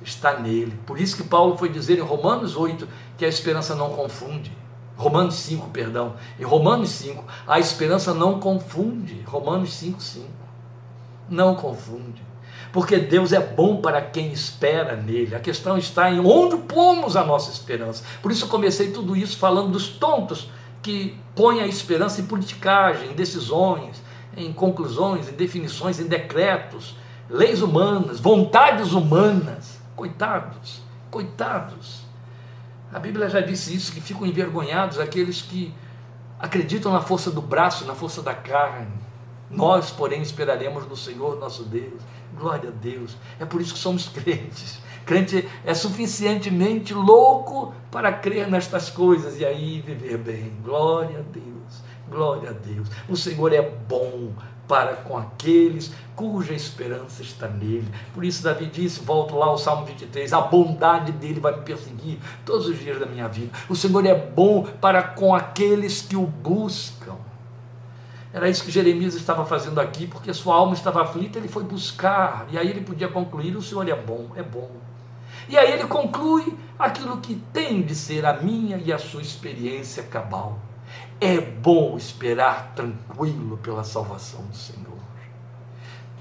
está 0.00 0.38
nele. 0.38 0.78
Por 0.86 0.96
isso 0.96 1.16
que 1.16 1.24
Paulo 1.24 1.58
foi 1.58 1.68
dizer 1.68 1.98
em 1.98 2.02
Romanos 2.02 2.56
8 2.56 2.86
que 3.18 3.24
a 3.24 3.28
esperança 3.28 3.74
não 3.74 3.90
confunde. 3.90 4.56
Romanos 4.96 5.34
5, 5.34 5.70
perdão. 5.70 6.14
Em 6.38 6.44
Romanos 6.44 6.90
5, 6.90 7.24
a 7.44 7.58
esperança 7.58 8.14
não 8.14 8.38
confunde. 8.38 9.22
Romanos 9.26 9.74
5, 9.74 10.00
5. 10.00 10.26
Não 11.28 11.56
confunde. 11.56 12.22
Porque 12.72 12.96
Deus 12.96 13.32
é 13.32 13.40
bom 13.40 13.80
para 13.80 14.00
quem 14.00 14.32
espera 14.32 14.94
nele. 14.94 15.34
A 15.34 15.40
questão 15.40 15.76
está 15.76 16.08
em 16.08 16.20
onde 16.20 16.58
pomos 16.58 17.16
a 17.16 17.24
nossa 17.24 17.50
esperança. 17.50 18.04
Por 18.22 18.30
isso 18.30 18.44
eu 18.44 18.48
comecei 18.48 18.92
tudo 18.92 19.16
isso 19.16 19.36
falando 19.36 19.72
dos 19.72 19.88
tontos 19.88 20.48
que 20.80 21.18
põem 21.34 21.60
a 21.60 21.66
esperança 21.66 22.20
em 22.20 22.26
politicagem, 22.26 23.10
em 23.10 23.14
decisões, 23.14 24.00
em 24.36 24.52
conclusões, 24.52 25.28
em 25.28 25.32
definições, 25.32 25.98
em 25.98 26.06
decretos, 26.06 26.94
leis 27.28 27.62
humanas, 27.62 28.20
vontades 28.20 28.92
humanas. 28.92 29.80
Coitados, 29.96 30.82
coitados. 31.10 32.04
A 32.92 32.98
Bíblia 32.98 33.28
já 33.28 33.40
disse 33.40 33.74
isso, 33.74 33.92
que 33.92 34.00
ficam 34.00 34.26
envergonhados 34.26 34.98
aqueles 34.98 35.42
que 35.42 35.72
acreditam 36.38 36.92
na 36.92 37.00
força 37.00 37.30
do 37.30 37.40
braço, 37.40 37.84
na 37.84 37.94
força 37.94 38.22
da 38.22 38.34
carne. 38.34 39.04
Nós, 39.50 39.90
porém, 39.90 40.20
esperaremos 40.22 40.86
no 40.86 40.96
Senhor 40.96 41.38
nosso 41.38 41.64
Deus. 41.64 42.02
Glória 42.36 42.70
a 42.70 42.72
Deus. 42.72 43.16
É 43.38 43.44
por 43.44 43.60
isso 43.60 43.74
que 43.74 43.78
somos 43.78 44.08
crentes. 44.14 44.80
Crente 45.04 45.48
é 45.64 45.74
suficientemente 45.74 46.94
louco 46.94 47.74
para 47.90 48.12
crer 48.12 48.48
nestas 48.48 48.88
coisas 48.88 49.38
e 49.38 49.44
aí 49.44 49.80
viver 49.80 50.18
bem. 50.18 50.52
Glória 50.64 51.18
a 51.18 51.22
Deus. 51.22 51.82
Glória 52.08 52.50
a 52.50 52.52
Deus. 52.52 52.88
O 53.08 53.16
Senhor 53.16 53.52
é 53.52 53.62
bom 53.62 54.32
para 54.66 54.96
com 54.96 55.16
aqueles 55.16 55.92
cuja 56.14 56.52
esperança 56.52 57.22
está 57.22 57.48
nele. 57.48 57.88
Por 58.12 58.24
isso 58.24 58.42
Davi 58.42 58.66
disse, 58.66 59.00
volto 59.00 59.36
lá 59.36 59.46
ao 59.46 59.58
Salmo 59.58 59.84
23, 59.84 60.32
a 60.32 60.40
bondade 60.40 61.12
dele 61.12 61.40
vai 61.40 61.56
me 61.56 61.62
perseguir 61.62 62.18
todos 62.44 62.68
os 62.68 62.78
dias 62.78 62.98
da 62.98 63.06
minha 63.06 63.28
vida. 63.28 63.50
O 63.68 63.74
Senhor 63.74 64.04
é 64.06 64.14
bom 64.14 64.64
para 64.80 65.02
com 65.02 65.34
aqueles 65.34 66.02
que 66.02 66.16
o 66.16 66.26
buscam. 66.26 67.16
Era 68.32 68.48
isso 68.48 68.64
que 68.64 68.70
Jeremias 68.70 69.14
estava 69.14 69.46
fazendo 69.46 69.80
aqui, 69.80 70.08
porque 70.08 70.34
sua 70.34 70.56
alma 70.56 70.74
estava 70.74 71.02
aflita, 71.02 71.38
ele 71.38 71.46
foi 71.46 71.62
buscar, 71.62 72.46
e 72.50 72.58
aí 72.58 72.68
ele 72.68 72.80
podia 72.80 73.06
concluir: 73.06 73.56
o 73.56 73.62
Senhor 73.62 73.88
é 73.88 73.94
bom, 73.94 74.30
é 74.34 74.42
bom. 74.42 74.70
E 75.48 75.56
aí 75.56 75.72
ele 75.72 75.84
conclui 75.84 76.56
aquilo 76.78 77.18
que 77.18 77.36
tem 77.52 77.82
de 77.82 77.94
ser 77.94 78.24
a 78.26 78.32
minha 78.32 78.76
e 78.76 78.92
a 78.92 78.98
sua 78.98 79.22
experiência 79.22 80.02
cabal. 80.02 80.58
É 81.20 81.40
bom 81.40 81.96
esperar 81.96 82.74
tranquilo 82.74 83.56
pela 83.58 83.84
salvação 83.84 84.42
do 84.46 84.56
Senhor. 84.56 84.98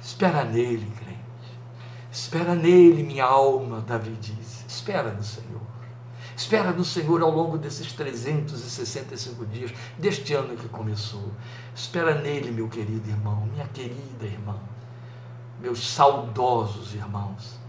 Espera 0.02 0.43
nele, 0.43 0.91
crente. 0.97 1.13
Espera 2.12 2.56
nele, 2.56 3.04
minha 3.04 3.26
alma, 3.26 3.82
Davi 3.82 4.15
diz. 4.19 4.65
Espera 4.67 5.12
no 5.12 5.23
Senhor. 5.23 5.62
Espera 6.36 6.71
no 6.71 6.84
Senhor 6.84 7.21
ao 7.21 7.30
longo 7.30 7.58
desses 7.58 7.93
365 7.93 9.45
dias, 9.45 9.71
deste 9.97 10.34
ano 10.34 10.58
que 10.58 10.67
começou. 10.67 11.32
Espera 11.76 12.19
nele, 12.21 12.52
meu 12.52 12.67
querido 12.67 13.08
irmão, 13.08 13.45
minha 13.45 13.67
querida 13.67 14.26
irmã, 14.26 14.58
meus 15.60 15.88
saudosos 15.93 16.93
irmãos, 16.95 17.60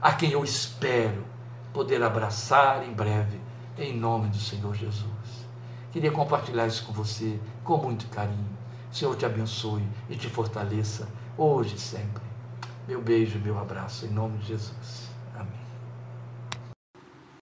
a 0.00 0.12
quem 0.12 0.32
eu 0.32 0.44
espero 0.44 1.24
poder 1.72 2.02
abraçar 2.02 2.86
em 2.86 2.92
breve, 2.92 3.40
em 3.78 3.96
nome 3.96 4.28
do 4.28 4.38
Senhor 4.38 4.74
Jesus. 4.74 5.19
Queria 5.92 6.12
compartilhar 6.12 6.66
isso 6.66 6.84
com 6.84 6.92
você 6.92 7.38
com 7.64 7.76
muito 7.76 8.06
carinho. 8.08 8.48
O 8.90 8.94
Senhor 8.94 9.16
te 9.16 9.26
abençoe 9.26 9.82
e 10.08 10.16
te 10.16 10.28
fortaleça 10.28 11.08
hoje 11.36 11.76
e 11.76 11.80
sempre. 11.80 12.22
Meu 12.86 13.00
beijo, 13.00 13.38
meu 13.38 13.58
abraço, 13.58 14.06
em 14.06 14.10
nome 14.10 14.38
de 14.38 14.48
Jesus. 14.48 14.99